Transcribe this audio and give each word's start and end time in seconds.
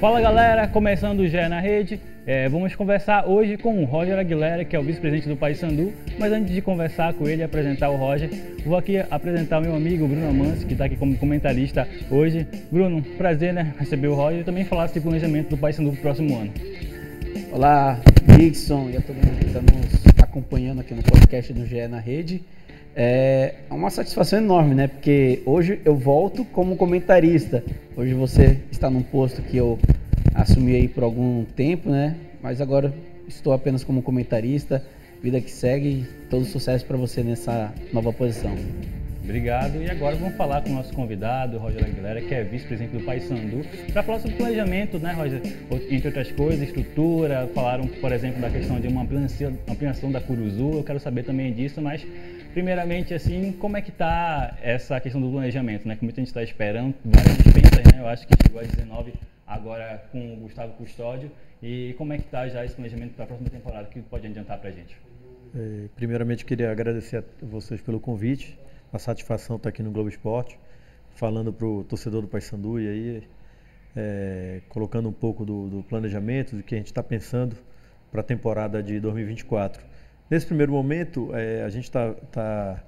Fala 0.00 0.18
galera, 0.18 0.66
começando 0.66 1.20
o 1.20 1.28
GE 1.28 1.46
na 1.46 1.60
Rede, 1.60 2.00
é, 2.26 2.48
vamos 2.48 2.74
conversar 2.74 3.28
hoje 3.28 3.58
com 3.58 3.82
o 3.82 3.84
Roger 3.84 4.18
Aguilera, 4.18 4.64
que 4.64 4.74
é 4.74 4.80
o 4.80 4.82
vice-presidente 4.82 5.28
do 5.28 5.36
Paysandu, 5.36 5.92
mas 6.18 6.32
antes 6.32 6.54
de 6.54 6.62
conversar 6.62 7.12
com 7.12 7.28
ele 7.28 7.42
e 7.42 7.44
apresentar 7.44 7.90
o 7.90 7.96
Roger, 7.96 8.30
vou 8.64 8.78
aqui 8.78 8.96
apresentar 9.10 9.58
o 9.58 9.60
meu 9.60 9.76
amigo 9.76 10.08
Bruno 10.08 10.30
Amans, 10.30 10.64
que 10.64 10.72
está 10.72 10.86
aqui 10.86 10.96
como 10.96 11.18
comentarista 11.18 11.86
hoje. 12.10 12.48
Bruno, 12.72 13.02
prazer 13.18 13.52
né, 13.52 13.74
receber 13.78 14.08
o 14.08 14.14
Roger 14.14 14.40
e 14.40 14.44
também 14.44 14.64
falar 14.64 14.88
sobre 14.88 15.02
planejamento 15.02 15.50
do 15.50 15.58
Paysandu 15.58 15.90
para 15.90 15.98
o 15.98 16.02
próximo 16.02 16.34
ano. 16.34 16.50
Olá, 17.52 18.00
Dixon 18.38 18.88
e 18.88 18.96
a 18.96 19.02
todo 19.02 19.16
mundo 19.16 19.38
que 19.38 19.46
está 19.48 19.60
nos 19.60 20.22
acompanhando 20.22 20.80
aqui 20.80 20.94
no 20.94 21.02
podcast 21.02 21.52
do 21.52 21.66
GE 21.66 21.86
na 21.88 22.00
Rede. 22.00 22.42
É 22.94 23.54
uma 23.70 23.88
satisfação 23.90 24.38
enorme, 24.38 24.74
né? 24.74 24.88
Porque 24.88 25.42
hoje 25.46 25.80
eu 25.84 25.94
volto 25.94 26.44
como 26.44 26.76
comentarista. 26.76 27.62
Hoje 27.96 28.14
você 28.14 28.58
está 28.70 28.90
num 28.90 29.02
posto 29.02 29.42
que 29.42 29.56
eu 29.56 29.78
assumi 30.34 30.74
aí 30.74 30.88
por 30.88 31.04
algum 31.04 31.44
tempo, 31.44 31.88
né? 31.88 32.16
Mas 32.42 32.60
agora 32.60 32.92
estou 33.28 33.52
apenas 33.52 33.84
como 33.84 34.02
comentarista. 34.02 34.84
Vida 35.22 35.40
que 35.40 35.50
segue. 35.50 36.06
Todo 36.28 36.44
sucesso 36.44 36.84
para 36.84 36.96
você 36.96 37.22
nessa 37.22 37.72
nova 37.92 38.12
posição. 38.12 38.54
Obrigado. 39.30 39.80
E 39.80 39.88
agora 39.88 40.16
vamos 40.16 40.34
falar 40.34 40.60
com 40.60 40.70
o 40.70 40.72
nosso 40.72 40.92
convidado, 40.92 41.56
Roger 41.56 41.84
Aguilera, 41.84 42.20
que 42.20 42.34
é 42.34 42.42
vice-presidente 42.42 42.98
do 42.98 43.04
Paysandu, 43.04 43.64
para 43.92 44.02
falar 44.02 44.18
sobre 44.18 44.36
planejamento, 44.36 44.98
né, 44.98 45.12
Roger? 45.12 45.40
Entre 45.88 46.08
outras 46.08 46.32
coisas, 46.32 46.66
estrutura. 46.66 47.48
Falaram, 47.54 47.86
por 47.86 48.10
exemplo, 48.10 48.40
da 48.40 48.50
questão 48.50 48.80
de 48.80 48.88
uma 48.88 49.06
ampliação 49.68 50.10
da 50.10 50.20
Curuzu. 50.20 50.78
Eu 50.78 50.82
quero 50.82 50.98
saber 50.98 51.22
também 51.22 51.52
disso, 51.52 51.80
mas 51.80 52.04
Primeiramente, 52.52 53.14
assim, 53.14 53.52
como 53.52 53.76
é 53.76 53.80
que 53.80 53.90
está 53.90 54.58
essa 54.60 54.98
questão 54.98 55.20
do 55.20 55.30
planejamento, 55.30 55.86
né? 55.86 55.94
Que 55.94 56.02
muita 56.02 56.20
gente 56.20 56.26
está 56.26 56.42
esperando, 56.42 56.96
várias 57.04 57.36
dispensas, 57.36 57.84
né? 57.92 58.00
Eu 58.00 58.08
acho 58.08 58.26
que 58.26 58.34
chegou 58.44 58.60
a 58.60 58.64
19 58.64 59.12
agora 59.46 60.02
com 60.10 60.34
o 60.34 60.36
Gustavo 60.38 60.72
Custódio. 60.72 61.30
E 61.62 61.94
como 61.96 62.12
é 62.12 62.18
que 62.18 62.24
está 62.24 62.48
já 62.48 62.64
esse 62.64 62.74
planejamento 62.74 63.14
para 63.14 63.22
a 63.22 63.28
próxima 63.28 63.48
temporada? 63.48 63.86
O 63.86 63.90
que 63.92 64.00
pode 64.00 64.26
adiantar 64.26 64.58
para 64.58 64.70
a 64.70 64.72
gente? 64.72 64.96
É, 65.54 65.86
primeiramente, 65.94 66.44
queria 66.44 66.72
agradecer 66.72 67.18
a 67.18 67.24
vocês 67.40 67.80
pelo 67.80 68.00
convite. 68.00 68.58
A 68.92 68.98
satisfação 68.98 69.56
estar 69.56 69.64
tá 69.64 69.68
aqui 69.70 69.82
no 69.82 69.90
Globo 69.90 70.08
Esporte, 70.08 70.58
falando 71.10 71.52
para 71.52 71.66
o 71.66 71.84
torcedor 71.84 72.22
do 72.22 72.28
Paysandu 72.28 72.80
e 72.80 72.88
aí 72.88 73.28
é, 73.96 74.60
colocando 74.68 75.08
um 75.08 75.12
pouco 75.12 75.44
do, 75.44 75.68
do 75.68 75.82
planejamento, 75.82 76.56
do 76.56 76.62
que 76.62 76.74
a 76.74 76.78
gente 76.78 76.88
está 76.88 77.02
pensando 77.02 77.56
para 78.10 78.20
a 78.20 78.24
temporada 78.24 78.82
de 78.82 78.98
2024. 78.98 79.82
Nesse 80.28 80.46
primeiro 80.46 80.72
momento, 80.72 81.34
é, 81.34 81.62
a 81.62 81.68
gente 81.68 81.84
está. 81.84 82.12
Tá, 82.32 82.84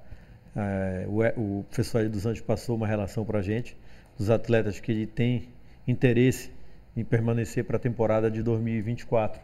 é, 0.55 1.05
o, 1.07 1.59
o, 1.59 1.63
professor 1.63 2.01
aí 2.01 2.09
dos 2.09 2.25
Anjos 2.25 2.41
passou 2.41 2.75
uma 2.75 2.87
relação 2.87 3.25
para 3.25 3.39
a 3.39 3.41
gente, 3.41 3.75
dos 4.17 4.29
atletas 4.29 4.79
que 4.79 5.05
têm 5.07 5.49
interesse 5.87 6.51
em 6.95 7.03
permanecer 7.03 7.65
para 7.65 7.77
a 7.77 7.79
temporada 7.79 8.29
de 8.29 8.43
2024. 8.43 9.41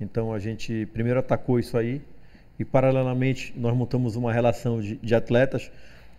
Então 0.00 0.32
a 0.32 0.38
gente 0.38 0.86
primeiro 0.92 1.18
atacou 1.18 1.58
isso 1.58 1.76
aí 1.76 2.00
e 2.58 2.64
paralelamente 2.64 3.52
nós 3.56 3.74
montamos 3.74 4.16
uma 4.16 4.32
relação 4.32 4.80
de, 4.80 4.96
de 4.96 5.14
atletas, 5.14 5.70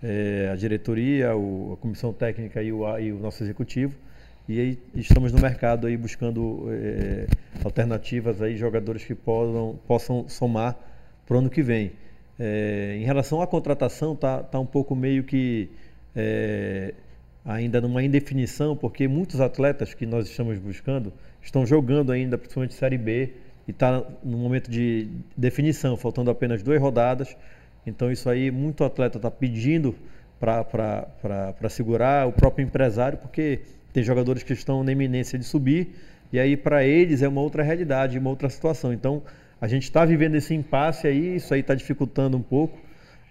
é, 0.04 0.50
a 0.52 0.56
diretoria, 0.56 1.36
o, 1.36 1.73
a 1.73 1.78
comissão 1.78 2.12
técnica 2.12 2.62
e 2.62 2.72
o, 2.73 3.00
e 3.00 3.12
o, 3.12 3.20
nosso 3.20 3.42
executivo. 3.44 3.96
E 4.48 4.59
aí 4.59 4.80
estamos 4.96 5.32
no 5.32 5.40
mercado 5.40 5.88
aí 5.88 5.96
buscando 5.96 6.68
é, 6.70 7.28
alternativas 7.64 8.42
aí, 8.42 8.58
jogadores 8.58 9.06
que 9.06 9.16
possam, 9.16 9.80
possam 9.88 10.28
somar 10.28 10.78
para 11.26 11.36
o 11.36 11.40
ano 11.40 11.50
que 11.50 11.64
vem. 11.64 11.94
É, 12.38 12.98
em 13.00 13.06
relação 13.06 13.42
à 13.42 13.48
contratação, 13.48 14.14
está 14.14 14.44
tá 14.44 14.59
um 14.59 14.66
pouco 14.66 14.94
meio 14.94 15.24
que 15.24 15.69
é, 16.14 16.94
ainda 17.46 17.80
numa 17.80 18.03
indefinição, 18.03 18.75
porque 18.75 19.08
muitos 19.08 19.40
atletas 19.40 19.94
que 19.94 20.06
nós 20.06 20.28
estamos 20.28 20.58
buscando 20.59 21.14
estão 21.41 21.66
jogando 21.66 22.12
ainda, 22.12 22.38
principalmente 22.38 22.74
Série 22.74 22.97
B, 22.97 23.34
e 23.66 23.72
está 23.72 24.03
no 24.22 24.38
momento 24.38 24.70
de 24.70 25.08
definição, 25.38 25.96
faltando 25.96 26.30
apenas 26.30 26.62
duas 26.62 26.81
rodadas. 26.81 27.38
Então, 27.86 28.12
isso 28.12 28.30
aí, 28.30 28.50
muito 28.52 28.84
atleta 28.84 29.18
está 29.18 29.30
pedindo 29.30 29.96
para 30.40 31.70
segurar, 31.70 32.28
o 32.28 32.32
próprio 32.32 32.64
empresário, 32.66 33.18
porque 33.18 33.62
tem 33.92 34.04
jogadores 34.04 34.44
que 34.44 34.54
estão 34.54 34.84
na 34.84 34.92
iminência 34.92 35.38
de 35.38 35.46
subir, 35.46 35.96
e 36.32 36.40
aí 36.40 36.58
para 36.58 36.84
eles 36.84 37.22
é 37.22 37.28
uma 37.28 37.42
outra 37.42 37.64
realidade, 37.64 38.18
uma 38.18 38.30
outra 38.30 38.50
situação. 38.50 38.92
Então, 38.92 39.22
a 39.62 39.68
gente 39.68 39.84
está 39.84 40.04
vivendo 40.04 40.36
esse 40.36 40.54
impasse 40.54 41.08
aí, 41.08 41.36
isso 41.36 41.54
aí 41.54 41.62
está 41.62 41.76
dificultando 41.76 42.36
um 42.36 42.42
pouco 42.42 42.78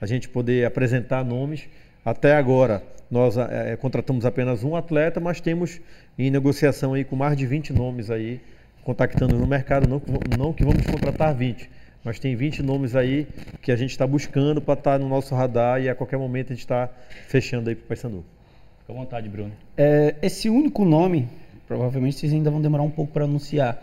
a 0.00 0.06
gente 0.06 0.28
poder 0.28 0.64
apresentar 0.64 1.24
nomes. 1.24 1.68
Até 2.04 2.34
agora, 2.34 2.82
nós 3.10 3.36
é, 3.36 3.76
contratamos 3.76 4.24
apenas 4.24 4.64
um 4.64 4.74
atleta, 4.74 5.20
mas 5.20 5.40
temos 5.40 5.80
em 6.18 6.30
negociação 6.30 6.94
aí 6.94 7.04
com 7.04 7.14
mais 7.14 7.36
de 7.36 7.46
20 7.46 7.72
nomes 7.72 8.10
aí, 8.10 8.40
contactando 8.82 9.38
no 9.38 9.46
mercado, 9.46 9.86
não, 9.88 10.02
não 10.36 10.52
que 10.52 10.64
vamos 10.64 10.84
contratar 10.86 11.34
20, 11.34 11.70
mas 12.04 12.18
tem 12.18 12.34
20 12.34 12.62
nomes 12.62 12.96
aí 12.96 13.26
que 13.60 13.70
a 13.70 13.76
gente 13.76 13.90
está 13.90 14.06
buscando 14.06 14.60
para 14.60 14.74
estar 14.74 14.92
tá 14.92 14.98
no 14.98 15.08
nosso 15.08 15.34
radar 15.34 15.80
e 15.80 15.88
a 15.88 15.94
qualquer 15.94 16.18
momento 16.18 16.52
a 16.52 16.54
gente 16.54 16.64
está 16.64 16.88
fechando 17.28 17.68
aí 17.68 17.76
para 17.76 17.84
o 17.84 17.88
Paysandu. 17.88 18.24
Fica 18.80 18.92
à 18.92 18.96
vontade, 18.96 19.28
Bruno. 19.28 19.52
É, 19.76 20.16
esse 20.20 20.48
único 20.48 20.84
nome, 20.84 21.28
provavelmente 21.68 22.16
vocês 22.16 22.32
ainda 22.32 22.50
vão 22.50 22.60
demorar 22.60 22.82
um 22.82 22.90
pouco 22.90 23.12
para 23.12 23.24
anunciar. 23.24 23.82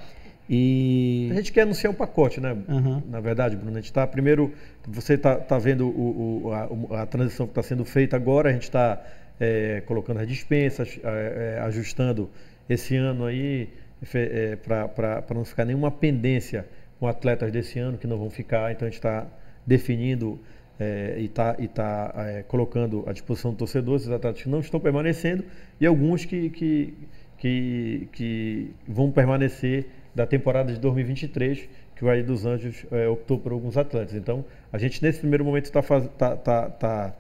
E... 0.49 1.29
A 1.31 1.35
gente 1.35 1.53
quer 1.53 1.61
anunciar 1.61 1.93
um 1.93 1.95
pacote, 1.95 2.41
né? 2.41 2.57
Uhum. 2.67 3.03
Na 3.07 3.19
verdade, 3.19 3.55
Bruno, 3.55 3.71
a 3.71 3.75
gente 3.75 3.85
está 3.85 4.05
primeiro, 4.07 4.51
você 4.87 5.13
está 5.13 5.35
tá 5.35 5.59
vendo 5.59 5.87
o, 5.87 6.45
o, 6.45 6.51
a, 6.51 7.03
a, 7.03 7.05
transição 7.05 7.45
que 7.45 7.51
está 7.51 7.61
sendo 7.61 7.85
feita 7.85 8.15
agora, 8.15 8.49
a 8.49 8.53
gente 8.53 8.63
está 8.63 8.99
é, 9.39 9.81
colocando 9.85 10.19
as 10.19 10.27
dispensas, 10.27 10.99
é, 11.03 11.59
ajustando 11.61 12.29
esse 12.67 12.95
ano 12.95 13.25
aí 13.25 13.69
é, 14.13 14.55
para 14.55 15.23
não 15.35 15.45
ficar 15.45 15.65
nenhuma 15.65 15.91
pendência 15.91 16.65
com 16.99 17.07
atletas 17.07 17.51
desse 17.51 17.79
ano 17.79 17.97
que 17.97 18.05
não 18.05 18.17
vão 18.17 18.29
ficar, 18.29 18.71
então 18.71 18.87
a 18.87 18.89
gente 18.89 18.99
está 18.99 19.25
definindo 19.65 20.39
é, 20.79 21.15
e 21.17 21.25
está 21.25 21.53
tá, 21.53 22.13
é, 22.15 22.43
colocando 22.43 23.03
à 23.07 23.13
disposição 23.13 23.51
do 23.51 23.57
torcedor 23.57 23.97
esses 23.97 24.09
atletas 24.09 24.41
que 24.41 24.49
não 24.49 24.59
estão 24.59 24.79
permanecendo 24.79 25.43
e 25.79 25.85
alguns 25.85 26.25
que, 26.25 26.49
que, 26.49 26.93
que, 27.37 28.07
que 28.11 28.71
vão 28.87 29.11
permanecer 29.11 29.87
da 30.15 30.25
temporada 30.25 30.73
de 30.73 30.79
2023, 30.79 31.69
que 31.95 32.03
o 32.03 32.09
Aí 32.09 32.23
dos 32.23 32.45
Anjos 32.45 32.85
é, 32.91 33.07
optou 33.07 33.37
por 33.37 33.51
alguns 33.51 33.77
atletas. 33.77 34.15
Então, 34.15 34.43
a 34.71 34.77
gente 34.77 35.01
nesse 35.03 35.19
primeiro 35.19 35.45
momento 35.45 35.65
está 35.65 35.81
tá, 35.81 36.35
tá, 36.35 36.69
tá, 36.69 37.15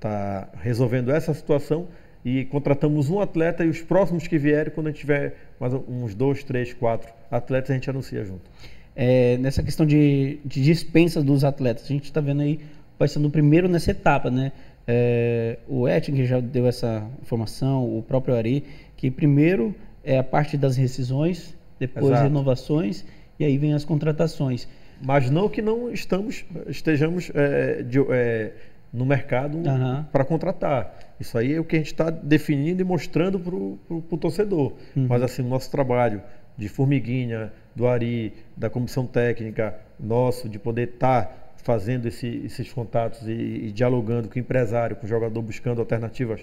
tá 0.00 0.48
resolvendo 0.60 1.10
essa 1.10 1.32
situação 1.32 1.88
e 2.24 2.44
contratamos 2.46 3.10
um 3.10 3.20
atleta 3.20 3.64
e 3.64 3.68
os 3.68 3.82
próximos 3.82 4.26
que 4.26 4.38
vierem, 4.38 4.72
quando 4.72 4.88
a 4.88 4.90
gente 4.90 5.00
tiver 5.00 5.36
mais 5.60 5.72
uns 5.72 6.14
dois, 6.14 6.42
três, 6.42 6.72
quatro 6.72 7.12
atletas, 7.30 7.70
a 7.70 7.74
gente 7.74 7.88
anuncia 7.90 8.24
junto. 8.24 8.50
É, 8.96 9.36
nessa 9.38 9.62
questão 9.62 9.84
de, 9.84 10.38
de 10.44 10.62
dispensa 10.62 11.22
dos 11.22 11.44
atletas, 11.44 11.84
a 11.84 11.88
gente 11.88 12.04
está 12.04 12.20
vendo 12.20 12.42
aí 12.42 12.60
vai 12.98 13.08
sendo 13.08 13.28
o 13.28 13.30
primeiro 13.30 13.68
nessa 13.68 13.90
etapa, 13.90 14.30
né? 14.30 14.52
É, 14.86 15.58
o 15.66 15.88
Ettinger 15.88 16.26
já 16.26 16.40
deu 16.40 16.66
essa 16.66 17.06
informação, 17.22 17.84
o 17.84 18.02
próprio 18.02 18.34
Ari, 18.34 18.64
que 18.96 19.10
primeiro 19.10 19.74
é 20.02 20.18
a 20.18 20.22
parte 20.24 20.56
das 20.56 20.76
rescisões 20.76 21.56
depois 21.78 22.06
Exato. 22.06 22.22
renovações 22.24 23.04
e 23.38 23.44
aí 23.44 23.56
vem 23.58 23.72
as 23.72 23.84
contratações. 23.84 24.68
Mas 25.02 25.30
não 25.30 25.48
que 25.48 25.60
não 25.60 25.90
estamos, 25.90 26.44
estejamos 26.68 27.30
é, 27.34 27.82
de, 27.82 27.98
é, 28.10 28.52
no 28.92 29.04
mercado 29.04 29.56
uhum. 29.58 30.04
para 30.12 30.24
contratar. 30.24 30.96
Isso 31.18 31.36
aí 31.36 31.54
é 31.54 31.60
o 31.60 31.64
que 31.64 31.76
a 31.76 31.78
gente 31.78 31.92
está 31.92 32.10
definindo 32.10 32.80
e 32.80 32.84
mostrando 32.84 33.40
para 33.40 33.54
o 33.54 34.18
torcedor. 34.18 34.74
Uhum. 34.94 35.06
Mas 35.08 35.22
assim, 35.22 35.42
o 35.42 35.48
nosso 35.48 35.70
trabalho 35.70 36.22
de 36.56 36.68
formiguinha, 36.68 37.52
do 37.74 37.86
Ari, 37.86 38.32
da 38.56 38.70
comissão 38.70 39.06
técnica, 39.06 39.74
nosso, 39.98 40.48
de 40.48 40.58
poder 40.58 40.90
estar 40.90 41.24
tá 41.24 41.44
fazendo 41.56 42.06
esse, 42.06 42.42
esses 42.44 42.72
contatos 42.72 43.26
e, 43.26 43.32
e 43.32 43.72
dialogando 43.72 44.28
com 44.28 44.36
o 44.36 44.38
empresário, 44.38 44.96
com 44.96 45.06
o 45.06 45.08
jogador, 45.08 45.40
buscando 45.42 45.80
alternativas 45.80 46.40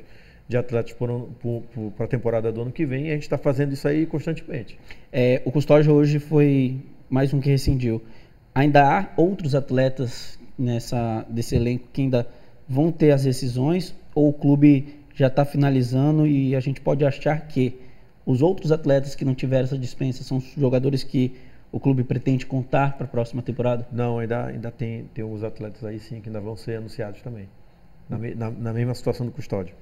de 0.47 0.57
atletas 0.57 0.93
para 0.93 2.05
a 2.05 2.07
temporada 2.07 2.51
do 2.51 2.61
ano 2.61 2.71
que 2.71 2.85
vem 2.85 3.07
e 3.07 3.09
a 3.11 3.13
gente 3.13 3.23
está 3.23 3.37
fazendo 3.37 3.71
isso 3.71 3.87
aí 3.87 4.05
constantemente. 4.05 4.77
É, 5.11 5.41
o 5.45 5.51
Custódio 5.51 5.93
hoje 5.93 6.19
foi 6.19 6.77
mais 7.09 7.33
um 7.33 7.39
que 7.39 7.49
rescindiu. 7.49 8.01
Ainda 8.53 8.83
há 8.83 9.09
outros 9.15 9.55
atletas 9.55 10.37
nessa 10.57 11.25
desse 11.29 11.55
elenco 11.55 11.87
que 11.93 12.01
ainda 12.01 12.27
vão 12.67 12.91
ter 12.91 13.11
as 13.11 13.23
decisões 13.23 13.95
ou 14.13 14.29
o 14.29 14.33
clube 14.33 14.95
já 15.15 15.27
está 15.27 15.45
finalizando 15.45 16.27
e 16.27 16.55
a 16.55 16.59
gente 16.59 16.81
pode 16.81 17.05
achar 17.05 17.47
que 17.47 17.79
os 18.25 18.41
outros 18.41 18.71
atletas 18.71 19.15
que 19.15 19.25
não 19.25 19.33
tiveram 19.33 19.63
essa 19.63 19.77
dispensa 19.77 20.23
são 20.23 20.39
jogadores 20.39 21.03
que 21.03 21.35
o 21.71 21.79
clube 21.79 22.03
pretende 22.03 22.45
contar 22.45 22.97
para 22.97 23.05
a 23.05 23.09
próxima 23.09 23.41
temporada? 23.41 23.87
Não, 23.91 24.19
ainda, 24.19 24.45
ainda 24.45 24.71
tem, 24.71 25.05
tem 25.13 25.23
uns 25.23 25.43
atletas 25.43 25.83
aí 25.83 25.99
sim 25.99 26.19
que 26.19 26.29
ainda 26.29 26.41
vão 26.41 26.55
ser 26.55 26.77
anunciados 26.77 27.21
também, 27.21 27.47
na, 28.09 28.17
na, 28.17 28.51
na 28.51 28.73
mesma 28.73 28.93
situação 28.93 29.25
do 29.25 29.31
Custódio. 29.31 29.73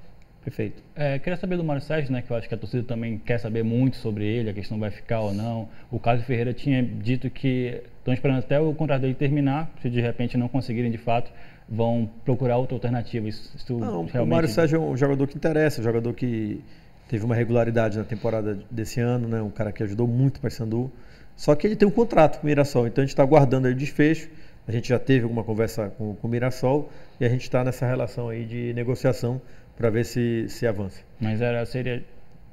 Perfeito. 0.41 0.81
É, 0.95 1.19
queria 1.19 1.35
saber 1.35 1.57
do 1.57 1.63
Mário 1.65 1.81
Sérgio, 1.81 2.13
né, 2.13 2.21
que 2.21 2.31
eu 2.31 2.37
acho 2.37 2.47
que 2.47 2.55
a 2.55 2.57
torcida 2.57 2.83
também 2.83 3.17
quer 3.17 3.39
saber 3.39 3.61
muito 3.61 3.97
sobre 3.97 4.25
ele, 4.25 4.49
a 4.49 4.53
questão 4.53 4.79
vai 4.79 4.89
ficar 4.89 5.19
ou 5.19 5.33
não. 5.33 5.67
O 5.91 5.99
Carlos 5.99 6.25
Ferreira 6.25 6.53
tinha 6.53 6.81
dito 6.81 7.29
que 7.29 7.81
estão 7.97 8.13
esperando 8.13 8.39
até 8.39 8.59
o 8.59 8.73
contrato 8.73 9.01
dele 9.01 9.15
terminar, 9.15 9.69
se 9.81 9.89
de 9.89 9.99
repente 9.99 10.37
não 10.37 10.47
conseguirem 10.47 10.89
de 10.89 10.97
fato, 10.97 11.29
vão 11.67 12.09
procurar 12.23 12.57
outra 12.57 12.75
alternativa. 12.75 13.27
Isso, 13.27 13.53
isso 13.55 13.77
não, 13.77 14.05
realmente... 14.05 14.17
O 14.19 14.25
Mário 14.27 14.47
Sérgio 14.47 14.77
é 14.77 14.79
um 14.79 14.95
jogador 14.95 15.27
que 15.27 15.35
interessa, 15.35 15.81
um 15.81 15.83
jogador 15.83 16.13
que, 16.13 16.63
teve 17.09 17.25
uma 17.25 17.35
regularidade 17.35 17.97
na 17.97 18.03
temporada 18.05 18.59
desse 18.69 19.01
ano, 19.01 19.27
né? 19.27 19.41
Um 19.41 19.49
cara 19.49 19.71
que 19.71 19.83
ajudou 19.83 20.07
muito 20.07 20.37
o 20.37 20.39
Paysandu. 20.39 20.91
Só 21.35 21.55
que 21.55 21.65
ele 21.65 21.75
tem 21.75 21.87
um 21.87 21.91
contrato 21.91 22.39
com 22.39 22.43
o 22.43 22.45
Mirassol, 22.45 22.87
então 22.87 23.01
a 23.01 23.05
gente 23.05 23.13
está 23.13 23.23
aguardando 23.23 23.67
o 23.67 23.75
desfecho. 23.75 24.29
A 24.67 24.71
gente 24.71 24.89
já 24.89 24.99
teve 24.99 25.23
alguma 25.23 25.43
conversa 25.43 25.89
com, 25.97 26.13
com 26.15 26.27
o 26.27 26.29
Mirassol 26.29 26.91
e 27.19 27.25
a 27.25 27.29
gente 27.29 27.41
está 27.41 27.63
nessa 27.63 27.87
relação 27.87 28.29
aí 28.29 28.45
de 28.45 28.71
negociação 28.73 29.41
para 29.75 29.89
ver 29.89 30.05
se, 30.05 30.45
se 30.47 30.67
avança. 30.67 31.01
Mas 31.19 31.41
era, 31.41 31.65
seria 31.65 32.03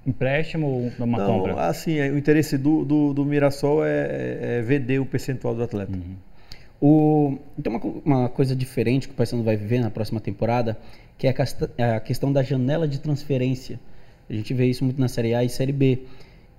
empréstimo 0.06 0.66
ou 0.66 0.92
uma 0.98 1.18
Não, 1.18 1.40
compra? 1.40 1.66
assim, 1.66 1.98
é, 1.98 2.08
o 2.08 2.16
interesse 2.16 2.56
do, 2.56 2.84
do, 2.84 3.12
do 3.12 3.24
Mirassol 3.24 3.84
é, 3.84 3.90
é, 3.90 4.38
é 4.58 4.62
vender 4.62 4.98
o 5.00 5.04
percentual 5.04 5.54
do 5.54 5.62
atleta. 5.62 5.92
Uhum. 5.92 6.16
O, 6.80 7.38
tem 7.62 7.72
uma, 7.72 7.80
uma 8.04 8.28
coisa 8.28 8.54
diferente 8.54 9.08
que 9.08 9.14
o 9.14 9.16
Paysandu 9.16 9.42
vai 9.42 9.56
viver 9.56 9.80
na 9.80 9.90
próxima 9.90 10.20
temporada, 10.20 10.78
que 11.18 11.26
é 11.26 11.34
a, 11.78 11.96
a 11.96 12.00
questão 12.00 12.32
da 12.32 12.42
janela 12.42 12.86
de 12.86 13.00
transferência. 13.00 13.80
A 14.28 14.32
gente 14.32 14.52
vê 14.54 14.66
isso 14.66 14.84
muito 14.84 15.00
na 15.00 15.08
Série 15.08 15.34
A 15.34 15.44
e 15.44 15.48
Série 15.48 15.72
B. 15.72 16.00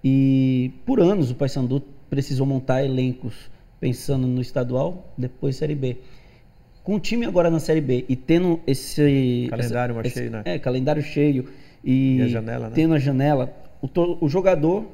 E 0.03 0.71
por 0.85 0.99
anos 0.99 1.31
o 1.31 1.35
Paysandu 1.35 1.81
precisou 2.09 2.45
montar 2.45 2.83
elencos 2.83 3.49
pensando 3.79 4.25
no 4.27 4.41
estadual, 4.41 5.13
depois 5.17 5.55
Série 5.55 5.75
B. 5.75 5.97
Com 6.83 6.95
o 6.95 6.99
time 6.99 7.25
agora 7.25 7.49
na 7.49 7.59
Série 7.59 7.81
B 7.81 8.05
e 8.07 8.15
tendo 8.15 8.59
esse 8.65 9.47
Calendário 9.49 9.93
mais 9.95 10.07
esse- 10.07 10.19
cheio, 10.19 10.31
né? 10.31 10.41
É, 10.45 10.57
calendário 10.57 11.01
cheio 11.01 11.49
e, 11.83 12.17
E 12.19 12.21
a 12.21 12.27
janela, 12.27 12.69
né? 12.69 12.75
tendo 12.75 12.93
a 12.93 12.99
janela, 12.99 13.53
o, 13.81 13.87
to- 13.87 14.17
o 14.21 14.29
jogador 14.29 14.85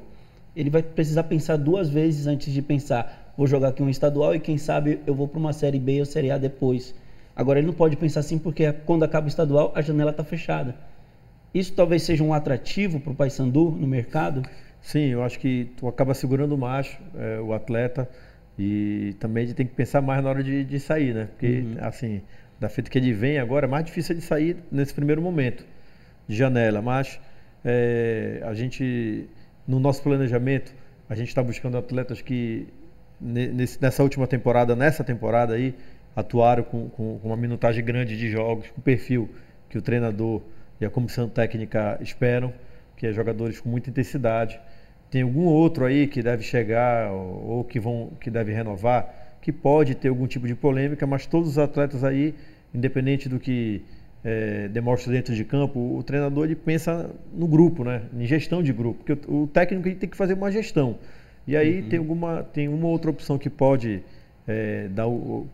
ele 0.56 0.70
vai 0.70 0.82
precisar 0.82 1.24
pensar 1.24 1.56
duas 1.56 1.88
vezes 1.88 2.26
antes 2.26 2.52
de 2.52 2.60
pensar, 2.62 3.32
vou 3.36 3.46
jogar 3.46 3.68
aqui 3.68 3.82
um 3.82 3.88
estadual 3.88 4.34
e 4.34 4.40
quem 4.40 4.58
sabe 4.58 4.98
eu 5.06 5.14
vou 5.14 5.28
para 5.28 5.38
uma 5.38 5.52
série 5.52 5.78
B 5.78 6.00
ou 6.00 6.04
série 6.06 6.30
A 6.30 6.38
depois. 6.38 6.94
Agora 7.36 7.58
ele 7.60 7.66
não 7.66 7.74
pode 7.74 7.96
pensar 7.96 8.20
assim 8.20 8.38
porque 8.38 8.72
quando 8.84 9.02
acaba 9.04 9.26
o 9.26 9.28
estadual 9.28 9.72
a 9.74 9.80
janela 9.82 10.10
está 10.10 10.24
fechada. 10.24 10.74
Isso 11.54 11.72
talvez 11.72 12.02
seja 12.02 12.22
um 12.24 12.34
atrativo 12.34 13.00
para 13.00 13.12
o 13.12 13.14
Paysandu 13.14 13.70
no 13.70 13.86
mercado. 13.86 14.42
Sim, 14.82 15.06
eu 15.06 15.22
acho 15.22 15.38
que 15.38 15.70
tu 15.76 15.88
acaba 15.88 16.12
segurando 16.12 16.58
mais 16.58 16.98
é, 17.16 17.40
o 17.40 17.52
atleta 17.54 18.08
e 18.58 19.14
também 19.20 19.44
ele 19.44 19.54
tem 19.54 19.66
que 19.66 19.74
pensar 19.74 20.00
mais 20.02 20.22
na 20.22 20.30
hora 20.30 20.42
de, 20.42 20.64
de 20.64 20.80
sair, 20.80 21.14
né? 21.14 21.26
Porque, 21.26 21.64
assim, 21.80 22.20
da 22.60 22.68
feita 22.68 22.90
que 22.90 22.98
ele 22.98 23.12
vem 23.12 23.38
agora, 23.38 23.66
é 23.66 23.68
mais 23.68 23.84
difícil 23.84 24.14
de 24.14 24.20
sair 24.20 24.56
nesse 24.70 24.92
primeiro 24.94 25.22
momento 25.22 25.64
de 26.28 26.36
janela. 26.36 26.82
Mas 26.82 27.18
é, 27.64 28.40
a 28.44 28.52
gente, 28.54 29.28
no 29.66 29.78
nosso 29.80 30.02
planejamento, 30.02 30.74
a 31.08 31.14
gente 31.14 31.28
está 31.28 31.42
buscando 31.42 31.76
atletas 31.78 32.20
que 32.20 32.66
ne- 33.20 33.48
nesse- 33.48 33.80
nessa 33.80 34.02
última 34.02 34.26
temporada, 34.26 34.74
nessa 34.76 35.04
temporada 35.04 35.54
aí, 35.54 35.74
atuaram 36.16 36.62
com, 36.64 36.88
com- 36.90 37.18
com 37.18 37.28
uma 37.28 37.36
minutagem 37.36 37.84
grande 37.84 38.16
de 38.16 38.30
jogos, 38.30 38.68
com 38.70 38.80
perfil 38.80 39.28
que 39.68 39.78
o 39.78 39.82
treinador 39.82 40.42
e 40.84 40.86
a 40.86 40.90
comissão 40.90 41.28
técnica 41.28 41.98
esperam, 42.00 42.52
que 42.96 43.06
é 43.06 43.12
jogadores 43.12 43.60
com 43.60 43.68
muita 43.68 43.90
intensidade. 43.90 44.60
Tem 45.10 45.22
algum 45.22 45.44
outro 45.44 45.84
aí 45.84 46.06
que 46.06 46.22
deve 46.22 46.42
chegar 46.42 47.10
ou, 47.12 47.46
ou 47.58 47.64
que 47.64 47.78
vão 47.80 48.10
que 48.20 48.30
deve 48.30 48.52
renovar, 48.52 49.36
que 49.40 49.52
pode 49.52 49.94
ter 49.94 50.08
algum 50.08 50.26
tipo 50.26 50.46
de 50.46 50.54
polêmica, 50.54 51.06
mas 51.06 51.26
todos 51.26 51.50
os 51.50 51.58
atletas 51.58 52.02
aí, 52.04 52.34
independente 52.74 53.28
do 53.28 53.38
que 53.38 53.82
eh, 54.24 54.68
demonstra 54.68 55.12
dentro 55.12 55.34
de 55.34 55.44
campo, 55.44 55.78
o, 55.98 56.02
treinador 56.02 56.44
ele 56.46 56.56
pensa 56.56 57.10
no 57.32 57.46
grupo, 57.46 57.84
né? 57.84 58.02
Em 58.16 58.26
gestão 58.26 58.62
de 58.62 58.72
grupo, 58.72 59.04
porque 59.04 59.12
o, 59.30 59.42
o 59.42 59.46
técnico 59.46 59.86
ele 59.88 59.96
tem 59.96 60.08
que 60.08 60.16
fazer 60.16 60.34
uma 60.34 60.50
gestão. 60.50 60.96
E 61.46 61.56
aí 61.56 61.82
tem 61.82 61.98
alguma 61.98 62.42
tem 62.42 62.68
uma 62.68 62.86
outra 62.88 63.10
opção 63.10 63.38
que 63.38 63.50
pode 63.50 64.02
eh, 64.48 64.88
dar 64.90 65.04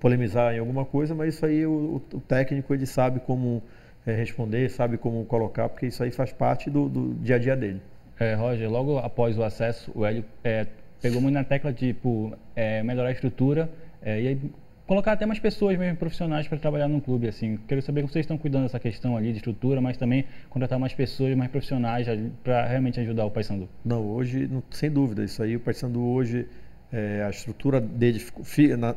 polemizar 0.01 0.55
em 0.55 0.59
alguma 0.59 0.85
coisa, 0.85 1.15
mas 1.15 1.35
isso 1.35 1.45
aí 1.47 1.67
o, 1.67 2.01
o- 2.13 2.17
o 2.17 2.21
técnico 2.21 2.73
ele 2.75 2.87
sabe 2.87 3.21
como 3.21 3.63
eh, 4.11 4.17
responder, 4.17 4.69
sabe 4.71 4.97
como 4.99 5.25
colocar, 5.25 5.69
porque 5.69 5.87
isso 5.87 6.03
aí 6.03 6.11
faz 6.11 6.33
parte 6.33 6.69
do, 6.71 6.89
do 6.89 7.15
dia 7.15 7.37
a 7.37 7.39
dia 7.39 7.57
dele. 7.57 7.81
É, 8.19 8.35
Roger, 8.35 8.71
logo 8.71 8.99
após 8.99 9.39
o 9.39 9.43
acesso, 9.43 9.91
o 9.95 10.05
Hélio 10.05 10.25
é, 10.45 10.67
pegou 11.01 11.21
muito 11.23 11.35
na 11.35 11.45
tecla 11.45 11.73
de 11.73 11.95
tipo, 11.95 12.33
é, 12.55 12.83
melhorar 12.83 13.09
a 13.09 13.13
estrutura 13.13 13.71
é, 14.03 14.21
e 14.21 14.29
aí 14.29 14.41
colocar 14.87 15.13
até 15.13 15.25
mais 15.25 15.39
pessoas 15.39 15.79
mesmo 15.79 15.97
profissionais 15.97 16.49
para 16.49 16.59
trabalhar 16.59 16.89
no 16.89 17.01
clube. 17.01 17.29
Assim, 17.29 17.59
quero 17.69 17.81
saber 17.81 18.01
como 18.03 18.13
vocês 18.13 18.25
estão 18.25 18.37
cuidando 18.37 18.65
dessa 18.65 18.81
questão 18.81 19.17
ali 19.17 19.31
de 19.31 19.37
estrutura, 19.37 19.81
mas 19.81 19.97
também 19.97 20.25
contratar 20.51 20.79
mais 20.79 20.93
pessoas, 20.93 21.35
mais 21.37 21.51
profissionais 21.51 22.07
para 22.43 22.67
realmente 22.67 22.99
ajudar 23.01 23.25
o 23.25 23.31
Paysandu. 23.31 23.69
Não, 23.85 24.05
hoje, 24.05 24.49
não- 24.49 24.63
sem 24.71 24.91
dúvida, 24.91 25.23
isso 25.25 25.43
aí 25.43 25.55
o 25.57 25.61
Paysandu 25.61 26.03
hoje, 26.03 26.47
é, 26.93 27.23
a 27.25 27.31
estrutura 27.31 27.81
dele 27.81 28.21